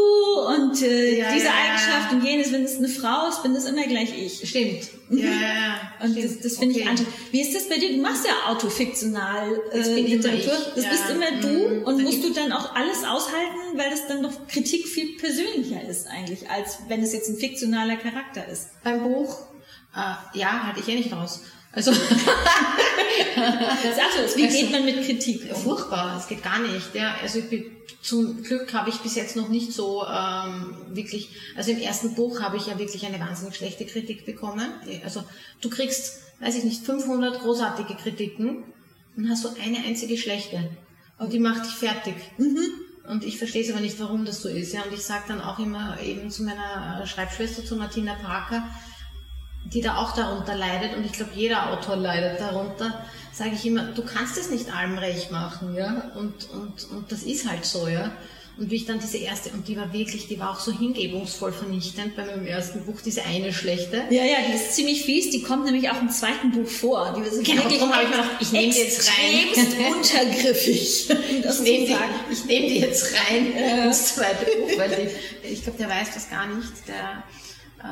und 0.55 0.81
äh, 0.81 1.19
ja, 1.19 1.33
diese 1.33 1.49
Eigenschaft 1.51 2.13
und 2.13 2.23
jenes, 2.23 2.51
wenn 2.51 2.63
es 2.63 2.77
eine 2.77 2.87
Frau 2.87 3.27
ist, 3.29 3.43
bin 3.43 3.53
das 3.53 3.65
immer 3.65 3.83
gleich 3.83 4.17
ich. 4.17 4.47
Stimmt. 4.49 4.89
Ja, 5.07 5.27
ja, 5.27 5.91
Und 6.01 6.13
Stimmt. 6.13 6.25
das, 6.25 6.39
das 6.41 6.57
finde 6.57 6.73
okay. 6.73 6.83
ich 6.83 6.89
anstrengend. 6.89 7.15
Wie 7.31 7.41
ist 7.41 7.55
das 7.55 7.69
bei 7.69 7.77
dir? 7.77 7.95
Du 7.95 8.01
machst 8.01 8.25
ja 8.25 8.51
autofiktional 8.51 9.61
äh, 9.71 10.01
Literatur. 10.01 10.57
Das 10.75 10.89
bist 10.89 11.09
immer 11.11 11.41
du 11.41 11.75
mhm. 11.75 11.83
und 11.83 12.01
musst 12.01 12.23
du 12.23 12.33
dann 12.33 12.51
auch 12.51 12.73
alles 12.73 13.03
aushalten, 13.03 13.77
weil 13.77 13.91
das 13.91 14.07
dann 14.07 14.23
doch 14.23 14.47
Kritik 14.47 14.87
viel 14.87 15.15
persönlicher 15.17 15.87
ist 15.87 16.07
eigentlich, 16.07 16.49
als 16.49 16.79
wenn 16.87 17.03
es 17.03 17.13
jetzt 17.13 17.29
ein 17.29 17.37
fiktionaler 17.37 17.97
Charakter 17.97 18.47
ist. 18.47 18.69
Beim 18.83 19.03
Buch 19.03 19.45
äh, 19.95 20.37
ja, 20.37 20.63
halte 20.63 20.79
ich 20.79 20.87
eh 20.87 20.95
nicht 20.95 21.13
raus. 21.13 21.41
Also, 21.75 21.91
Sag 21.91 22.01
du 24.15 24.37
wie 24.37 24.45
also, 24.45 24.57
geht 24.57 24.71
man 24.71 24.85
mit 24.85 25.05
Kritik 25.05 25.49
um? 25.53 25.61
Furchtbar, 25.61 26.17
es 26.17 26.27
geht 26.27 26.41
gar 26.41 26.59
nicht. 26.59 26.95
Ja, 26.95 27.15
also 27.21 27.41
bin, 27.41 27.65
zum 28.01 28.43
Glück 28.43 28.73
habe 28.73 28.89
ich 28.89 28.97
bis 28.99 29.15
jetzt 29.15 29.35
noch 29.35 29.49
nicht 29.49 29.73
so 29.73 30.05
ähm, 30.05 30.77
wirklich, 30.89 31.29
also 31.55 31.71
im 31.71 31.79
ersten 31.79 32.15
Buch 32.15 32.41
habe 32.41 32.57
ich 32.57 32.67
ja 32.67 32.79
wirklich 32.79 33.05
eine 33.05 33.19
wahnsinnig 33.19 33.55
schlechte 33.55 33.85
Kritik 33.85 34.25
bekommen. 34.25 34.71
Also 35.03 35.23
du 35.61 35.69
kriegst, 35.69 36.21
weiß 36.39 36.55
ich 36.55 36.63
nicht, 36.63 36.85
500 36.85 37.41
großartige 37.41 37.95
Kritiken 37.95 38.63
und 39.17 39.29
hast 39.29 39.43
so 39.43 39.49
eine 39.61 39.79
einzige 39.85 40.17
schlechte. 40.17 40.69
Und 41.17 41.33
die 41.33 41.39
macht 41.39 41.65
dich 41.65 41.73
fertig. 41.73 42.15
Mhm. 42.37 42.59
Und 43.07 43.23
ich 43.23 43.37
verstehe 43.37 43.63
es 43.63 43.71
aber 43.71 43.81
nicht, 43.81 43.99
warum 43.99 44.25
das 44.25 44.41
so 44.41 44.49
ist. 44.49 44.73
Ja, 44.73 44.81
und 44.83 44.93
ich 44.93 45.03
sage 45.03 45.25
dann 45.27 45.41
auch 45.41 45.59
immer 45.59 45.99
eben 46.01 46.29
zu 46.31 46.43
meiner 46.43 47.05
Schreibschwester, 47.05 47.63
zu 47.63 47.75
Martina 47.75 48.15
Parker, 48.15 48.67
die 49.73 49.81
da 49.81 49.97
auch 49.97 50.13
darunter 50.13 50.55
leidet, 50.55 50.95
und 50.95 51.05
ich 51.05 51.13
glaube, 51.13 51.31
jeder 51.35 51.71
Autor 51.71 51.95
leidet 51.95 52.39
darunter, 52.39 53.05
sage 53.33 53.51
ich 53.53 53.65
immer, 53.65 53.83
du 53.83 54.03
kannst 54.03 54.37
es 54.37 54.49
nicht 54.49 54.73
allem 54.73 54.97
recht 54.97 55.31
machen, 55.31 55.75
ja, 55.75 56.11
und, 56.15 56.49
und, 56.51 56.91
und 56.91 57.11
das 57.11 57.23
ist 57.23 57.49
halt 57.49 57.65
so, 57.65 57.87
ja. 57.87 58.11
Und 58.57 58.71
wie 58.71 58.75
ich 58.77 58.85
dann 58.85 58.99
diese 58.99 59.17
erste, 59.17 59.49
und 59.49 59.67
die 59.67 59.75
war 59.75 59.91
wirklich, 59.91 60.27
die 60.27 60.39
war 60.39 60.51
auch 60.51 60.59
so 60.61 60.71
hingebungsvoll 60.71 61.51
vernichtend 61.51 62.15
bei 62.15 62.25
meinem 62.25 62.47
ersten 62.47 62.85
Buch, 62.85 63.01
diese 63.03 63.23
eine 63.25 63.51
schlechte. 63.51 64.03
Ja, 64.09 64.23
ja, 64.23 64.37
die 64.47 64.53
ist 64.53 64.75
ziemlich 64.75 65.03
fies, 65.03 65.29
die 65.29 65.41
kommt 65.41 65.65
nämlich 65.65 65.89
auch 65.89 65.99
im 65.99 66.09
zweiten 66.09 66.51
Buch 66.51 66.69
vor. 66.69 67.13
Die 67.17 67.27
ist 67.27 67.43
genau, 67.43 67.63
darum 67.63 67.93
habe 67.93 68.03
ich 68.03 68.09
mir 68.09 68.15
gedacht, 68.15 68.31
ich 68.39 68.51
nehme 68.53 68.71
die 68.71 68.79
jetzt 68.79 69.09
rein. 69.09 69.93
untergriffig. 69.93 71.09
ich 71.09 71.59
nehme 71.59 71.85
die, 71.85 71.95
ich 72.31 72.45
nehm 72.45 72.69
die 72.69 72.79
jetzt 72.79 73.13
rein 73.13 73.53
ja. 73.57 73.85
ins 73.87 74.15
zweite 74.15 74.45
Buch, 74.45 74.77
weil 74.77 74.89
die, 74.89 75.47
ich 75.49 75.61
glaube, 75.61 75.77
der 75.77 75.89
weiß 75.89 76.13
das 76.13 76.29
gar 76.29 76.47
nicht, 76.47 76.87
der, 76.87 77.23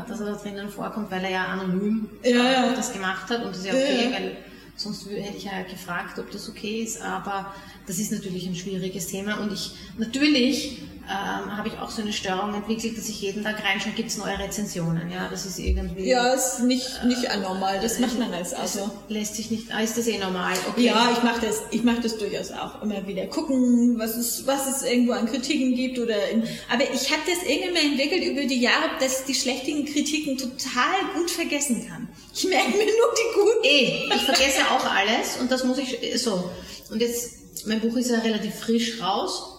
dass 0.08 0.20
er 0.20 0.28
da 0.28 0.34
drinnen 0.34 0.70
vorkommt, 0.70 1.12
weil 1.12 1.24
er 1.24 1.32
ja 1.32 1.46
anonym 1.46 2.10
ja, 2.24 2.32
ja. 2.32 2.72
Äh, 2.72 2.76
das 2.76 2.94
gemacht 2.94 3.30
hat 3.30 3.44
und 3.44 3.52
das 3.52 3.60
ist 3.60 3.66
ja 3.66 3.74
okay, 3.74 4.06
ja. 4.06 4.12
weil 4.12 4.38
sonst 4.76 5.08
hätte 5.08 5.38
ich 5.38 5.46
ja 5.46 5.62
gefragt, 5.64 6.18
ob 6.20 6.32
das 6.32 6.50
okay 6.50 6.82
ist, 6.82 7.02
aber 7.02 7.54
das 7.86 8.00
ist 8.00 8.12
natürlich 8.12 8.48
ein 8.48 8.56
schwieriges 8.56 9.08
Thema 9.08 9.40
und 9.40 9.54
ich 9.54 9.72
natürlich 9.98 10.82
ähm, 11.10 11.58
habe 11.58 11.68
ich 11.68 11.78
auch 11.80 11.90
so 11.90 12.02
eine 12.02 12.14
Störung 12.14 12.54
entwickelt, 12.54 12.98
dass 12.98 13.10
ich 13.10 13.22
jeden 13.22 13.44
Tag 13.44 13.62
reinschaue, 13.64 13.92
gibt 13.92 14.10
es 14.10 14.18
neue 14.18 14.40
Rezensionen. 14.40 15.12
Ja, 15.12 15.28
das 15.30 15.46
ist 15.46 15.60
irgendwie. 15.60 16.08
Ja, 16.08 16.34
ist 16.34 16.62
nicht, 16.62 17.04
nicht 17.04 17.30
anormal, 17.30 17.82
das 17.82 18.00
macht 18.00 18.18
man 18.18 18.34
als 18.34 18.54
Autor. 18.54 18.90
Lässt 19.10 19.36
sich 19.36 19.52
nicht, 19.52 19.70
ah, 19.74 19.82
ist 19.82 19.98
das 19.98 20.08
eh 20.08 20.18
normal? 20.18 20.54
Okay. 20.70 20.86
Ja, 20.86 21.12
ich 21.12 21.22
mache 21.22 21.46
das, 21.46 21.62
ich 21.72 21.84
mache 21.84 22.00
das 22.00 22.18
durchaus 22.18 22.52
auch 22.52 22.82
immer 22.82 23.06
wieder. 23.06 23.26
Gucken, 23.28 24.00
was 24.00 24.16
es, 24.16 24.48
was 24.48 24.66
es 24.68 24.90
irgendwo 24.90 25.12
an 25.12 25.26
Kritiken 25.26 25.76
gibt 25.76 26.00
oder 26.00 26.30
in, 26.30 26.44
aber 26.72 26.84
ich 26.84 27.12
habe 27.12 27.22
das 27.28 27.44
irgendwann 27.50 27.74
mal 27.74 27.92
entwickelt 27.92 28.24
über 28.24 28.46
die 28.46 28.62
Jahre, 28.62 28.90
dass 29.02 29.20
ich 29.20 29.26
die 29.26 29.36
schlechten 29.36 29.86
Kritiken 29.86 30.38
total 30.38 30.96
gut 31.16 31.30
vergessen 31.30 31.86
kann. 31.86 32.08
Ich 32.34 32.46
merke 32.46 32.70
mir 32.70 32.78
nur 32.78 32.86
die 32.86 33.34
guten. 33.36 33.64
Eh, 33.66 34.16
ich 34.16 34.22
vergesse 34.22 34.62
auch 34.72 34.86
alles 34.86 35.38
und 35.42 35.52
das 35.52 35.66
muss 35.66 35.78
ich, 35.80 36.00
so. 36.22 36.50
Und 36.90 37.02
jetzt, 37.02 37.66
mein 37.68 37.82
Buch 37.82 37.98
ist 37.98 38.10
ja 38.10 38.20
relativ 38.20 38.56
frisch 38.56 39.02
raus 39.02 39.53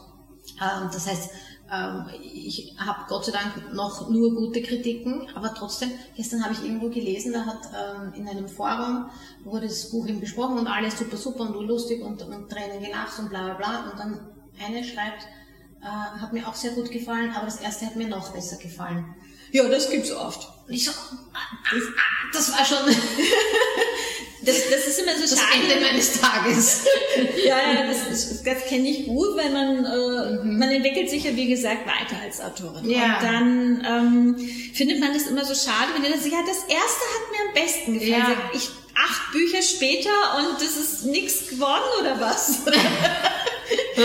das 0.59 1.07
heißt, 1.07 1.31
ähm, 1.73 2.07
ich 2.23 2.75
habe 2.79 3.05
Gott 3.09 3.25
sei 3.25 3.33
Dank 3.33 3.73
noch 3.73 4.09
nur 4.09 4.35
gute 4.35 4.63
Kritiken, 4.63 5.29
aber 5.35 5.55
trotzdem, 5.55 5.91
gestern 6.17 6.45
habe 6.45 6.55
ich 6.55 6.63
irgendwo 6.63 6.91
gelesen, 6.91 7.33
da 7.33 7.47
hat 7.47 7.63
ähm, 7.73 8.13
in 8.15 8.29
einem 8.29 8.49
Forum 8.49 9.11
wurde 9.45 9.67
das 9.67 9.91
Buch 9.91 10.07
eben 10.07 10.21
besprochen 10.21 10.59
und 10.59 10.67
alles 10.67 10.99
super, 10.99 11.17
super 11.17 11.43
und 11.43 11.67
lustig 11.67 12.03
und, 12.03 12.23
und 12.23 12.51
Tränen 12.51 12.83
gelacht 12.83 13.19
und 13.19 13.31
bla 13.31 13.45
bla 13.45 13.55
bla. 13.55 13.91
Und 13.91 13.99
dann 13.99 14.21
eine 14.63 14.85
schreibt, 14.85 15.25
äh, 15.83 15.87
hat 15.87 16.33
mir 16.33 16.47
auch 16.47 16.55
sehr 16.55 16.73
gut 16.73 16.91
gefallen, 16.91 17.33
aber 17.35 17.47
das 17.47 17.61
erste 17.61 17.87
hat 17.87 17.97
mir 17.97 18.09
noch 18.09 18.33
besser 18.33 18.57
gefallen. 18.57 19.15
Ja, 19.53 19.69
das 19.69 19.89
gibt's 19.91 20.13
oft. 20.13 20.49
Und 20.67 20.75
ich 20.75 20.85
so, 20.85 20.91
ah, 20.91 21.17
ah, 21.33 21.77
ah, 21.77 22.31
das 22.33 22.53
war 22.53 22.65
schon. 22.65 22.79
Das, 24.45 24.57
das 24.71 24.87
ist 24.87 24.99
immer 25.01 25.15
so 25.15 25.23
das 25.23 25.39
schade. 25.39 25.73
Ende 25.73 25.85
meines 25.85 26.21
Tages. 26.21 26.85
ja, 27.45 27.57
ja, 27.57 27.87
das, 27.87 28.09
das, 28.09 28.43
das 28.43 28.65
kenne 28.67 28.89
ich 28.89 29.07
gut, 29.07 29.37
weil 29.37 29.51
man, 29.51 29.85
äh, 29.85 30.43
mhm. 30.43 30.59
man 30.59 30.71
entwickelt 30.71 31.11
sich 31.11 31.25
ja, 31.25 31.35
wie 31.35 31.49
gesagt, 31.49 31.87
weiter 31.87 32.21
als 32.23 32.41
Autorin. 32.41 32.89
Ja. 32.89 33.19
Und 33.19 33.23
dann 33.23 33.87
ähm, 33.87 34.49
findet 34.73 35.01
man 35.01 35.13
das 35.15 35.27
immer 35.27 35.45
so 35.45 35.55
schade, 35.55 35.93
wenn 35.95 36.03
du 36.03 36.11
dann 36.11 36.19
sagst, 36.19 36.33
ja, 36.33 36.41
das 36.47 36.59
erste 36.59 36.75
hat 36.75 37.31
mir 37.33 37.49
am 37.49 37.55
besten 37.55 37.95
gefallen. 37.95 38.39
Ja. 38.39 38.51
Ich 38.55 38.71
acht 38.97 39.33
Bücher 39.33 39.63
später 39.63 40.11
und 40.39 40.61
das 40.61 40.77
ist 40.77 41.07
nichts 41.07 41.49
geworden 41.49 41.83
oder 42.01 42.21
was? 42.21 42.61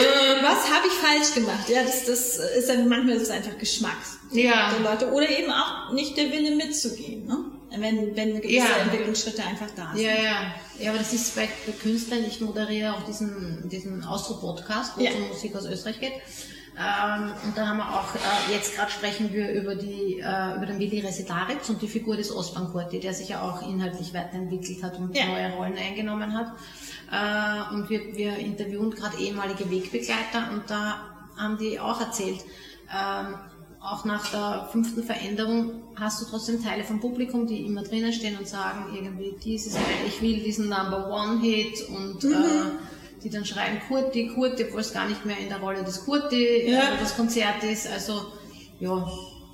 was 0.42 0.72
habe 0.72 0.88
ich 0.88 0.94
falsch 0.94 1.34
gemacht? 1.36 1.70
Ja, 1.70 1.84
das, 1.84 2.06
das 2.06 2.38
ist 2.58 2.70
dann 2.70 2.88
manchmal 2.88 3.16
ist 3.16 3.24
es 3.24 3.30
einfach 3.30 3.58
Geschmack 3.58 3.98
ja. 4.32 4.72
der 4.72 4.80
Leute 4.80 5.12
oder 5.12 5.30
eben 5.30 5.52
auch 5.52 5.92
nicht 5.94 6.18
der 6.18 6.32
Wille 6.32 6.56
mitzugehen. 6.56 7.26
Ne? 7.26 7.38
Wenn, 7.72 8.16
wenn 8.16 8.42
gewisse 8.42 8.58
ja. 8.58 8.78
Entwicklungsschritte 8.84 9.44
einfach 9.44 9.70
da 9.76 9.92
sind. 9.94 10.04
Ja, 10.04 10.12
ja. 10.12 10.54
Ja, 10.80 10.90
aber 10.92 11.00
das 11.00 11.14
ist 11.14 11.36
bei, 11.36 11.48
Künstlern, 11.82 12.24
ich 12.26 12.42
moderiere 12.42 12.94
auch 12.94 13.04
diesen, 13.04 13.68
diesen 13.70 14.04
Austro-Podcast, 14.04 14.98
wo 14.98 15.04
es 15.04 15.14
um 15.14 15.28
Musik 15.28 15.56
aus 15.56 15.66
Österreich 15.66 16.00
geht. 16.00 16.14
Ähm, 16.80 17.32
und 17.44 17.58
da 17.58 17.68
haben 17.68 17.78
wir 17.78 17.90
auch, 17.90 18.16
äh, 18.16 18.54
jetzt 18.54 18.76
gerade 18.76 18.90
sprechen 18.90 19.34
wir 19.34 19.52
über, 19.52 19.76
die, 19.76 20.20
äh, 20.20 20.56
über 20.56 20.66
den 20.66 20.80
Willi 20.80 21.02
Resetaritz 21.02 21.68
und 21.70 21.82
die 21.82 21.90
Figur 21.90 22.16
des 22.16 22.34
Osman 22.34 22.72
Kurti, 22.72 23.02
der 23.02 23.14
sich 23.14 23.30
ja 23.30 23.42
auch 23.42 23.62
inhaltlich 23.68 24.14
weiterentwickelt 24.14 24.82
hat 24.82 24.98
und 24.98 25.14
ja. 25.14 25.26
neue 25.26 25.52
Rollen 25.56 25.78
eingenommen 25.78 26.34
hat. 26.34 26.54
Äh, 27.12 27.74
und 27.74 27.90
wir, 27.90 28.16
wir 28.16 28.38
interviewen 28.38 28.92
gerade 28.92 29.18
ehemalige 29.18 29.70
Wegbegleiter 29.70 30.52
und 30.54 30.70
da 30.70 31.02
haben 31.38 31.58
die 31.58 31.80
auch 31.80 32.00
erzählt, 32.00 32.40
ähm, 32.96 33.36
auch 33.82 34.04
nach 34.04 34.30
der 34.32 34.70
fünften 34.72 35.04
Veränderung 35.04 35.72
hast 35.96 36.22
du 36.22 36.26
trotzdem 36.26 36.64
Teile 36.64 36.84
vom 36.84 37.00
Publikum, 37.00 37.48
die 37.48 37.66
immer 37.66 37.84
drinnen 37.84 38.12
stehen 38.12 38.38
und 38.38 38.48
sagen, 38.48 38.94
irgendwie 38.94 39.36
dieses, 39.44 39.78
ich 40.08 40.22
will 40.22 40.42
diesen 40.42 40.70
Number 40.70 41.10
One 41.10 41.40
Hit 41.42 41.88
und 41.88 42.24
mhm. 42.24 42.34
äh, 42.34 43.24
die 43.24 43.30
dann 43.30 43.46
schreien 43.46 43.80
Kurti, 43.88 44.32
Kurti, 44.36 44.66
obwohl 44.66 44.82
es 44.82 44.94
gar 44.94 45.08
nicht 45.08 45.26
mehr 45.26 45.38
in 45.38 45.50
der 45.50 45.60
Rolle 45.60 45.84
des 45.84 46.06
Kurti 46.06 46.70
ja. 46.70 46.80
äh, 46.80 47.00
das 47.00 47.16
Konzert 47.16 47.64
ist. 47.64 47.88
Also 47.88 48.34
ja, 48.80 49.10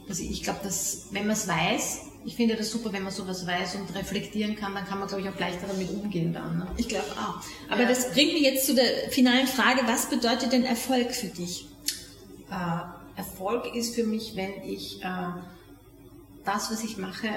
also 0.08 0.24
ich 0.24 0.44
glaube, 0.44 0.60
dass 0.64 1.08
wenn 1.12 1.28
man 1.28 1.36
es 1.36 1.48
weiß, 1.48 2.02
ich 2.26 2.36
finde 2.36 2.56
das 2.56 2.72
super, 2.72 2.92
wenn 2.92 3.04
man 3.04 3.12
sowas 3.12 3.46
weiß 3.46 3.76
und 3.76 3.96
reflektieren 3.96 4.56
kann, 4.56 4.74
dann 4.74 4.86
kann 4.86 4.98
man, 4.98 5.08
glaube 5.08 5.22
ich, 5.22 5.30
auch 5.30 5.40
leichter 5.40 5.68
damit 5.68 5.90
umgehen 5.92 6.34
dann. 6.34 6.58
Ne? 6.58 6.68
Ich 6.78 6.88
glaube 6.88 7.12
auch. 7.12 7.44
Aber 7.72 7.84
ja. 7.84 7.88
das 7.88 8.12
bringt 8.12 8.34
mich 8.34 8.42
jetzt 8.42 8.66
zu 8.66 8.74
der 8.74 9.12
finalen 9.12 9.46
Frage, 9.46 9.82
was 9.86 10.10
bedeutet 10.10 10.52
denn 10.52 10.64
Erfolg 10.64 11.14
für 11.14 11.28
dich? 11.28 11.68
Äh, 12.50 12.56
Erfolg 13.15 13.73
ist 13.73 13.95
für 13.95 14.04
mich, 14.04 14.36
wenn 14.36 14.63
ich 14.63 15.01
äh, 15.04 15.08
das, 16.43 16.71
was 16.71 16.84
ich 16.84 16.97
mache, 16.97 17.30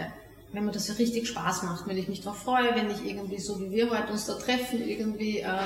wenn 0.53 0.65
mir 0.65 0.73
das 0.73 0.87
so 0.87 0.95
richtig 0.95 1.29
Spaß 1.29 1.63
macht, 1.65 1.87
wenn 1.87 1.99
ich 1.99 2.09
mich 2.09 2.23
darauf 2.23 2.39
freue, 2.39 2.75
wenn 2.75 2.91
ich 2.91 3.05
irgendwie 3.05 3.39
so 3.39 3.61
wie 3.61 3.71
wir 3.71 3.91
heute 3.91 4.13
uns 4.13 4.27
da 4.27 4.35
treffen, 4.35 4.87
irgendwie 4.87 5.39
äh, 5.39 5.59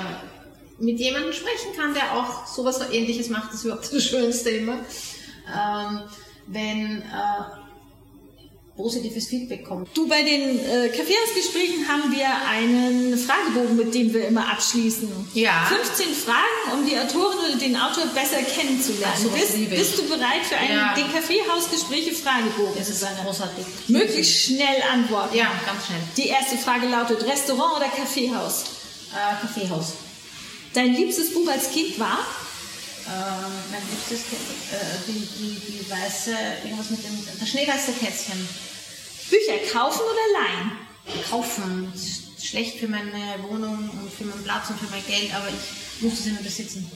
mit 0.79 0.99
jemandem 0.99 1.33
sprechen 1.33 1.73
kann, 1.77 1.95
der 1.95 2.17
auch 2.17 2.47
sowas 2.47 2.81
ähnliches 2.91 3.31
macht, 3.31 3.49
das 3.49 3.61
ist 3.61 3.65
überhaupt 3.65 3.93
das 3.93 4.05
Schönste 4.05 4.51
immer. 4.51 4.79
Ähm, 5.47 6.01
wenn 6.47 7.03
äh, 7.03 7.62
positives 8.77 9.29
Feedback 9.29 9.65
kommt. 9.65 9.89
Du, 9.97 10.09
bei 10.09 10.23
den 10.23 10.59
äh, 10.59 10.89
Kaffeehausgesprächen 10.89 11.87
haben 11.89 12.11
wir 12.13 12.27
einen 12.49 13.19
Fragebogen, 13.19 13.77
mit 13.77 13.95
dem 13.95 14.13
wir 14.15 14.27
immer 14.27 14.51
abschließen. 14.51 15.09
Ja. 15.35 15.67
15 15.69 16.15
Fragen, 16.15 16.73
um 16.73 16.87
die 16.87 16.97
Autorin 16.99 17.39
oder 17.39 17.59
den 17.59 17.77
Autor 17.77 18.07
besser 18.07 18.43
kennenzulernen. 18.43 19.23
So, 19.23 19.29
bist, 19.29 19.71
bist, 19.71 19.99
du 19.99 20.09
bereit 20.09 20.43
für 20.49 20.57
einen 20.57 20.79
ja. 20.79 20.95
den 20.95 21.13
Kaffeehausgespräche-Fragebogen? 21.13 22.75
Das 22.77 22.89
ist 22.89 23.05
eine 23.05 23.23
großartig. 23.23 23.67
Möglichst 23.89 24.41
schnell 24.45 24.83
antworten. 24.91 25.37
Ja, 25.37 25.51
ganz 25.67 25.87
schnell. 25.87 26.01
Die 26.17 26.29
erste 26.29 26.57
Frage 26.57 26.89
lautet, 26.89 27.23
Restaurant 27.25 27.77
oder 27.77 27.89
Kaffeehaus? 27.89 28.65
Äh, 29.13 29.41
Kaffeehaus. 29.41 29.93
Dein 30.73 30.95
liebstes 30.95 31.35
Buch 31.35 31.49
als 31.49 31.71
Kind 31.71 31.99
war? 31.99 32.19
Ähm, 33.07 33.53
mein 33.71 33.83
liebstes 33.91 34.21
äh, 34.31 34.77
die, 35.07 35.13
die, 35.13 35.73
die 35.73 35.91
weiße, 35.91 36.31
irgendwas 36.65 36.91
mit 36.91 37.05
dem, 37.05 37.19
das 37.39 37.49
schneeweiße 37.49 37.93
Kätzchen. 37.93 38.49
Bücher 39.29 39.73
kaufen 39.73 40.03
oder 40.03 40.41
leihen? 40.41 40.73
Kaufen. 41.29 41.93
Schlecht 42.41 42.79
für 42.79 42.89
meine 42.89 43.43
Wohnung 43.49 43.91
und 43.91 44.13
für 44.13 44.25
meinen 44.25 44.43
Platz 44.45 44.71
und 44.71 44.79
für 44.79 44.91
mein 44.91 45.05
Geld, 45.07 45.35
aber 45.35 45.49
ich 45.49 46.03
muss 46.03 46.21
es 46.21 46.27
immer 46.27 46.43
besitzen. 46.43 46.91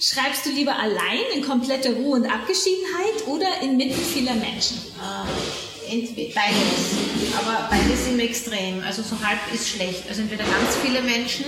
Schreibst 0.00 0.46
du 0.46 0.50
lieber 0.50 0.74
allein 0.74 1.20
in 1.34 1.42
kompletter 1.42 1.92
Ruhe 1.92 2.16
und 2.16 2.26
Abgeschiedenheit 2.26 3.26
oder 3.26 3.60
inmitten 3.62 4.00
vieler 4.00 4.34
Menschen? 4.34 4.78
Äh, 4.78 5.92
entweder, 5.92 6.34
beides. 6.34 7.36
Aber 7.38 7.68
beides 7.70 8.06
im 8.08 8.18
Extrem. 8.18 8.82
Also 8.82 9.02
so 9.02 9.16
halb 9.22 9.38
ist 9.52 9.68
schlecht. 9.68 10.04
Also 10.08 10.22
entweder 10.22 10.44
ganz 10.44 10.76
viele 10.82 11.02
Menschen 11.02 11.44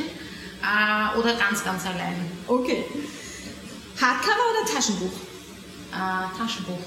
äh, 0.62 1.18
oder 1.18 1.34
ganz, 1.34 1.64
ganz 1.64 1.86
allein. 1.86 2.30
Okay. 2.46 2.84
Hardcover 4.00 4.44
oder 4.52 4.74
Taschenbuch? 4.74 5.12
Äh, 5.92 6.38
Taschenbuch. 6.38 6.78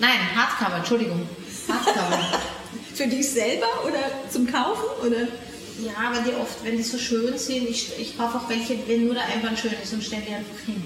Nein, 0.00 0.18
Hardcover, 0.34 0.76
Entschuldigung. 0.78 1.28
Hardcover. 1.68 2.40
Für 2.94 3.06
dich 3.06 3.28
selber 3.28 3.66
oder 3.84 4.30
zum 4.30 4.46
Kaufen? 4.50 5.06
Oder? 5.06 5.28
Ja, 5.80 6.12
weil 6.12 6.22
die 6.22 6.36
oft, 6.36 6.62
wenn 6.62 6.76
die 6.76 6.82
so 6.82 6.98
schön 6.98 7.36
sind, 7.36 7.68
ich, 7.68 7.90
ich 7.98 8.16
kaufe 8.16 8.38
auch 8.38 8.48
welche, 8.48 8.78
wenn 8.86 9.06
nur 9.06 9.14
der 9.14 9.24
Einband 9.24 9.58
schön 9.58 9.72
ist 9.82 9.92
und 9.92 10.04
stelle 10.04 10.22
die 10.22 10.34
einfach 10.34 10.60
hin. 10.64 10.82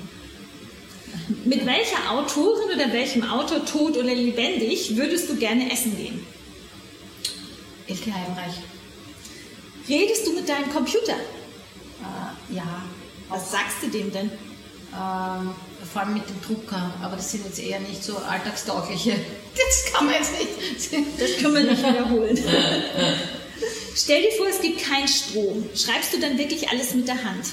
Mit 1.45 1.67
welcher 1.67 2.11
Autorin 2.11 2.75
oder 2.75 2.91
welchem 2.93 3.23
Autor, 3.29 3.65
tot 3.67 3.97
oder 3.97 4.15
lebendig, 4.15 4.97
würdest 4.97 5.29
du 5.29 5.37
gerne 5.37 5.71
essen 5.71 5.97
gehen? 5.97 6.27
Elke 7.87 8.15
Heimreich. 8.15 8.55
Redest 9.89 10.27
du 10.27 10.33
mit 10.33 10.49
deinem 10.49 10.73
Computer? 10.73 11.13
Äh, 11.13 12.55
ja. 12.55 12.83
Was 13.29 13.51
sagst 13.51 13.77
du 13.83 13.89
dem 13.89 14.11
denn? 14.11 14.31
Ähm, 14.93 15.55
vor 15.93 16.03
allem 16.03 16.15
mit 16.15 16.29
dem 16.29 16.41
Drucker, 16.43 16.93
aber 17.03 17.17
das 17.17 17.31
sind 17.31 17.45
jetzt 17.45 17.59
eher 17.59 17.81
nicht 17.81 18.03
so 18.03 18.17
alltagstaugliche. 18.19 19.13
Das 19.55 19.93
kann 19.93 20.07
man 20.07 20.15
jetzt 20.15 20.33
nicht. 20.33 21.21
Das 21.21 21.37
können 21.43 21.55
wir 21.55 21.65
nicht 21.65 21.83
wiederholen. 21.83 22.39
Stell 23.97 24.23
dir 24.23 24.33
vor, 24.37 24.47
es 24.47 24.61
gibt 24.61 24.83
keinen 24.83 25.09
Strom. 25.09 25.69
Schreibst 25.75 26.15
du 26.15 26.21
dann 26.21 26.39
wirklich 26.39 26.69
alles 26.69 26.95
mit 26.95 27.09
der 27.09 27.25
Hand? 27.25 27.47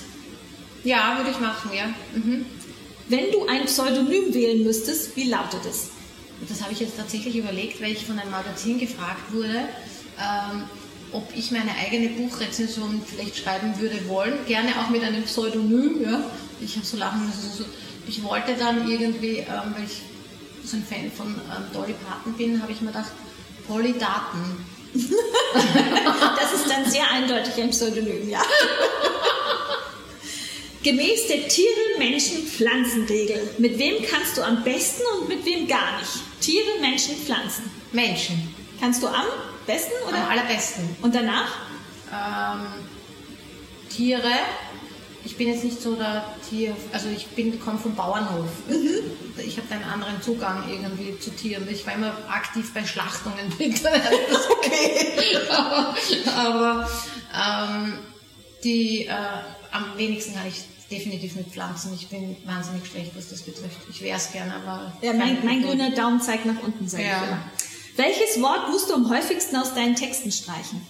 Ja, 0.84 1.18
würde 1.18 1.32
ich 1.32 1.40
machen, 1.40 1.72
ja. 1.74 1.88
Mhm. 2.14 2.46
Wenn 3.10 3.32
du 3.32 3.48
ein 3.48 3.66
Pseudonym 3.66 4.34
wählen 4.34 4.64
müsstest, 4.64 5.16
wie 5.16 5.30
lautet 5.30 5.66
es? 5.68 5.90
Das 6.48 6.62
habe 6.62 6.74
ich 6.74 6.80
jetzt 6.80 6.98
tatsächlich 6.98 7.36
überlegt, 7.36 7.82
weil 7.82 7.92
ich 7.92 8.06
von 8.06 8.20
einem 8.20 8.32
Magazin 8.32 8.80
gefragt 8.80 9.34
wurde, 9.34 9.68
ähm, 10.20 10.64
ob 11.12 11.28
ich 11.36 11.52
meine 11.52 11.72
eigene 11.84 12.10
Buchrezension 12.10 13.02
vielleicht 13.06 13.38
schreiben 13.38 13.80
würde 13.80 14.08
wollen, 14.08 14.34
gerne 14.46 14.70
auch 14.80 14.90
mit 14.90 15.04
einem 15.04 15.24
Pseudonym. 15.24 16.04
Ja. 16.04 16.24
Ich 16.62 16.76
habe 16.76 16.86
so 16.86 16.98
lachen 16.98 17.26
müssen. 17.26 17.52
So, 17.52 17.66
ich 18.08 18.24
wollte 18.24 18.56
dann 18.56 18.90
irgendwie, 18.90 19.38
ähm, 19.38 19.74
weil 19.76 19.86
ich 19.86 20.02
so 20.64 20.78
ein 20.78 20.84
Fan 20.84 21.12
von 21.12 21.28
ähm, 21.28 21.64
Dolly 21.74 21.96
Parton 22.08 22.34
bin, 22.34 22.62
habe 22.62 22.72
ich 22.72 22.82
mir 22.82 22.88
gedacht, 22.88 23.12
Polly 23.68 23.94
Daten. 23.94 24.66
das 24.94 26.54
ist 26.54 26.70
dann 26.70 26.90
sehr 26.90 27.10
eindeutig 27.12 27.62
ein 27.62 27.70
Pseudonym, 27.70 28.30
ja. 28.30 28.42
Gemäß 30.84 31.28
der 31.28 31.48
Tiere-Menschen-Pflanzen-Regel, 31.48 33.56
mit 33.58 33.80
wem 33.80 34.06
kannst 34.06 34.38
du 34.38 34.44
am 34.44 34.64
besten 34.64 35.02
und 35.20 35.30
mit 35.30 35.44
wem 35.44 35.68
gar 35.68 36.00
nicht? 36.00 36.12
Tiere, 36.42 36.80
Menschen, 36.80 37.16
Pflanzen. 37.16 37.72
Menschen. 37.92 38.54
Kannst 38.80 39.02
du 39.02 39.08
am 39.08 39.26
besten 39.66 39.94
oder? 40.08 40.18
Am 40.18 40.30
allerbesten. 40.30 40.96
Und 41.02 41.16
danach? 41.16 41.50
Ähm, 42.14 42.68
Tiere, 43.90 44.32
ich 45.26 45.38
bin 45.38 45.48
jetzt 45.48 45.64
nicht 45.64 45.82
so 45.82 45.96
der 45.96 46.24
Tier, 46.48 46.76
also 46.94 47.10
ich 47.10 47.28
bin 47.28 47.60
komme 47.60 47.80
vom 47.80 47.96
Bauernhof. 47.96 48.48
Mhm. 48.68 49.42
Ich 49.46 49.58
habe 49.58 49.74
einen 49.74 49.84
anderen 49.84 50.22
Zugang 50.22 50.64
irgendwie 50.70 51.20
zu 51.20 51.32
Tieren. 51.32 51.68
Ich 51.70 51.86
war 51.86 51.96
immer 51.96 52.14
aktiv 52.30 52.72
bei 52.74 52.86
Schlachtungen 52.86 53.50
bitte. 53.58 53.90
okay. 54.52 55.38
aber, 55.50 55.96
aber 56.36 56.90
ähm, 57.34 58.00
die 58.64 59.06
äh, 59.06 59.14
am 59.72 59.98
wenigsten 59.98 60.36
kann 60.36 60.48
ich 60.48 60.64
definitiv 60.92 61.36
mit 61.36 61.48
Pflanzen. 61.48 61.94
Ich 61.96 62.08
bin 62.08 62.38
wahnsinnig 62.46 62.86
schlecht, 62.86 63.12
was 63.16 63.30
das 63.30 63.42
betrifft. 63.42 63.80
Ich 63.90 64.02
wäre 64.02 64.18
es 64.18 64.32
gerne, 64.32 64.56
aber. 64.56 64.94
Ja, 65.02 65.14
mein, 65.14 65.44
mein 65.44 65.64
grüner 65.64 65.90
Daumen 65.92 66.22
zeigt 66.22 66.46
nach 66.46 66.62
unten, 66.62 66.88
sage 66.88 67.04
ja. 67.04 67.18
ich 67.18 67.28
immer. 67.28 67.52
Welches 67.98 68.42
Wort 68.42 68.70
musst 68.70 68.90
du 68.90 68.94
am 68.94 69.10
häufigsten 69.10 69.56
aus 69.56 69.74
deinen 69.74 69.96
Texten 69.96 70.32
streichen? 70.32 70.82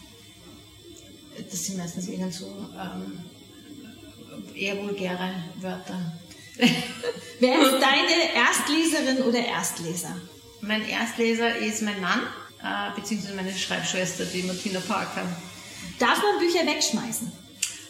Das 1.49 1.65
sind 1.65 1.77
meistens 1.77 2.07
irgend 2.07 2.33
so 2.33 2.47
ähm, 2.47 3.19
eher 4.55 4.81
vulgäre 4.81 5.35
Wörter. 5.59 6.13
Wer 7.39 7.61
ist 7.61 7.73
deine 7.73 8.33
Erstleserin 8.33 9.23
oder 9.23 9.39
Erstleser? 9.39 10.15
Mein 10.61 10.87
Erstleser 10.87 11.55
ist 11.57 11.81
mein 11.81 11.99
Mann, 12.01 12.21
äh, 12.63 12.95
beziehungsweise 12.95 13.35
meine 13.35 13.53
Schreibschwester, 13.53 14.25
die 14.25 14.43
Martina 14.43 14.79
Parker. 14.79 15.23
Darf 15.99 16.21
man 16.21 16.39
Bücher 16.39 16.65
wegschmeißen? 16.65 17.31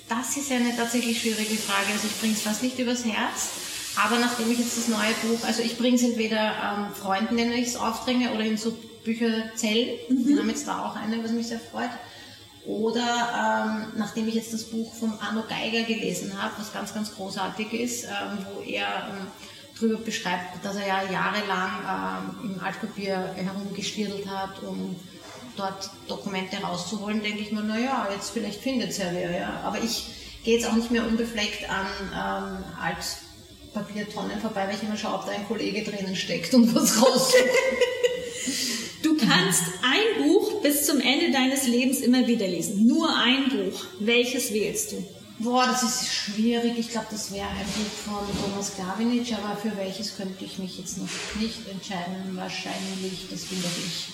Das 0.10 0.38
ist 0.38 0.52
eine 0.52 0.76
tatsächlich 0.76 1.20
schwierige 1.20 1.56
Frage. 1.56 1.94
Also 1.94 2.08
ich 2.08 2.20
bringe 2.20 2.34
es 2.34 2.42
fast 2.42 2.64
nicht 2.64 2.78
übers 2.78 3.06
Herz. 3.06 3.50
Aber 3.96 4.20
nachdem 4.20 4.52
ich 4.52 4.60
jetzt 4.60 4.78
das 4.78 4.88
neue 4.90 5.14
Buch, 5.24 5.46
also 5.46 5.62
ich 5.62 5.78
bringe 5.78 5.96
es 5.96 6.04
entweder 6.04 6.88
ähm, 6.88 6.94
Freunden, 6.94 7.38
denen 7.38 7.54
ich 7.54 7.70
es 7.70 7.76
aufdringe, 7.78 8.34
oder 8.34 8.44
in 8.44 8.58
so 8.58 8.78
Bücherzellen. 9.04 9.98
Mhm. 10.10 10.28
Wir 10.28 10.38
haben 10.40 10.50
jetzt 10.50 10.68
da 10.68 10.86
auch 10.86 10.96
eine, 10.96 11.24
was 11.24 11.32
mich 11.32 11.48
sehr 11.48 11.60
freut. 11.60 11.92
Oder 12.68 13.64
ähm, 13.66 13.94
nachdem 13.98 14.28
ich 14.28 14.36
jetzt 14.36 14.54
das 14.54 14.64
Buch 14.64 14.94
von 14.96 15.14
Arno 15.20 15.44
Geiger 15.48 15.84
gelesen 15.84 16.42
habe, 16.42 16.54
was 16.58 16.74
ganz, 16.74 16.94
ganz 16.94 17.14
großartig 17.14 17.74
ist, 17.74 18.06
ähm, 18.06 18.40
wo 18.54 18.62
er 18.62 18.88
ähm, 19.10 19.28
darüber 19.76 19.98
beschreibt, 20.00 20.64
dass 20.64 20.76
er 20.76 20.88
ja 20.88 21.04
jahrelang 21.12 22.36
ähm, 22.44 22.52
im 22.56 22.64
Altpapier 22.64 23.36
herumgestiertelt 23.36 24.28
hat, 24.28 24.64
um 24.64 24.96
dort 25.56 25.90
Dokumente 26.08 26.58
rauszuholen, 26.58 27.22
denke 27.22 27.40
ich 27.40 27.52
mir, 27.52 27.62
naja, 27.62 28.08
jetzt 28.12 28.32
vielleicht 28.32 28.62
findet 28.62 28.90
es 28.90 28.98
ja 28.98 29.06
wer. 29.12 29.32
Ja. 29.32 29.62
Aber 29.64 29.80
ich 29.82 30.08
gehe 30.44 30.56
jetzt 30.56 30.68
auch 30.68 30.76
nicht 30.76 30.92
mehr 30.92 31.06
unbefleckt 31.06 31.70
an 31.70 31.88
ähm, 32.14 32.64
Altpapiertonnen 33.74 34.40
vorbei, 34.42 34.68
weil 34.68 34.76
ich 34.76 34.84
immer 34.84 34.98
schaue, 34.98 35.16
ob 35.16 35.26
da 35.26 35.32
ein 35.32 35.48
Kollege 35.48 35.84
drinnen 35.84 36.16
steckt 36.16 36.54
und 36.54 36.74
was 36.76 37.02
raussucht. 37.02 37.36
Du 39.26 39.32
kannst 39.32 39.64
ein 39.82 40.24
Buch 40.24 40.62
bis 40.62 40.86
zum 40.86 41.02
Ende 41.02 41.32
deines 41.32 41.66
Lebens 41.66 42.00
immer 42.02 42.28
wieder 42.28 42.48
lesen. 42.48 42.86
Nur 42.86 43.10
ein 43.18 43.50
Buch. 43.50 43.86
Welches 44.00 44.54
wählst 44.54 44.92
du? 44.92 45.04
Boah, 45.40 45.66
das 45.66 45.82
ist 45.82 46.14
schwierig. 46.14 46.74
Ich 46.78 46.92
glaube, 46.92 47.08
das 47.10 47.34
wäre 47.34 47.48
ein 47.48 47.66
Buch 47.66 48.14
von 48.14 48.44
Thomas 48.44 48.74
Glavinic, 48.76 49.34
aber 49.34 49.58
für 49.58 49.76
welches 49.78 50.16
könnte 50.16 50.46
ich 50.46 50.60
mich 50.60 50.78
jetzt 50.78 51.00
noch 51.00 51.10
nicht 51.40 51.68
entscheiden. 51.68 52.36
Wahrscheinlich 52.36 53.28
das 53.32 53.42
bin 53.46 53.62
doch 53.64 53.70
ich. 53.86 54.10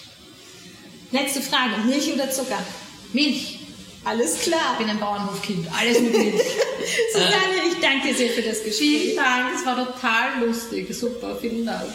Letzte 1.11 1.41
Frage, 1.41 1.81
Milch 1.85 2.13
oder 2.13 2.31
Zucker? 2.31 2.63
Milch. 3.11 3.59
Alles 4.05 4.39
klar. 4.39 4.73
Ich 4.73 4.77
bin 4.77 4.89
ein 4.89 4.99
Bauernhofkind. 4.99 5.67
Alles 5.77 5.99
mit 5.99 6.17
Milch. 6.17 6.41
Susanne, 7.13 7.69
ich 7.69 7.79
danke 7.81 8.07
dir 8.07 8.15
sehr 8.15 8.29
für 8.29 8.41
das 8.43 8.63
Gespräch. 8.63 8.77
Vielen 8.77 9.15
Dank, 9.17 9.55
es 9.55 9.65
war 9.65 9.75
total 9.75 10.45
lustig. 10.45 10.87
Super, 10.95 11.37
vielen 11.39 11.65
Dank. 11.65 11.89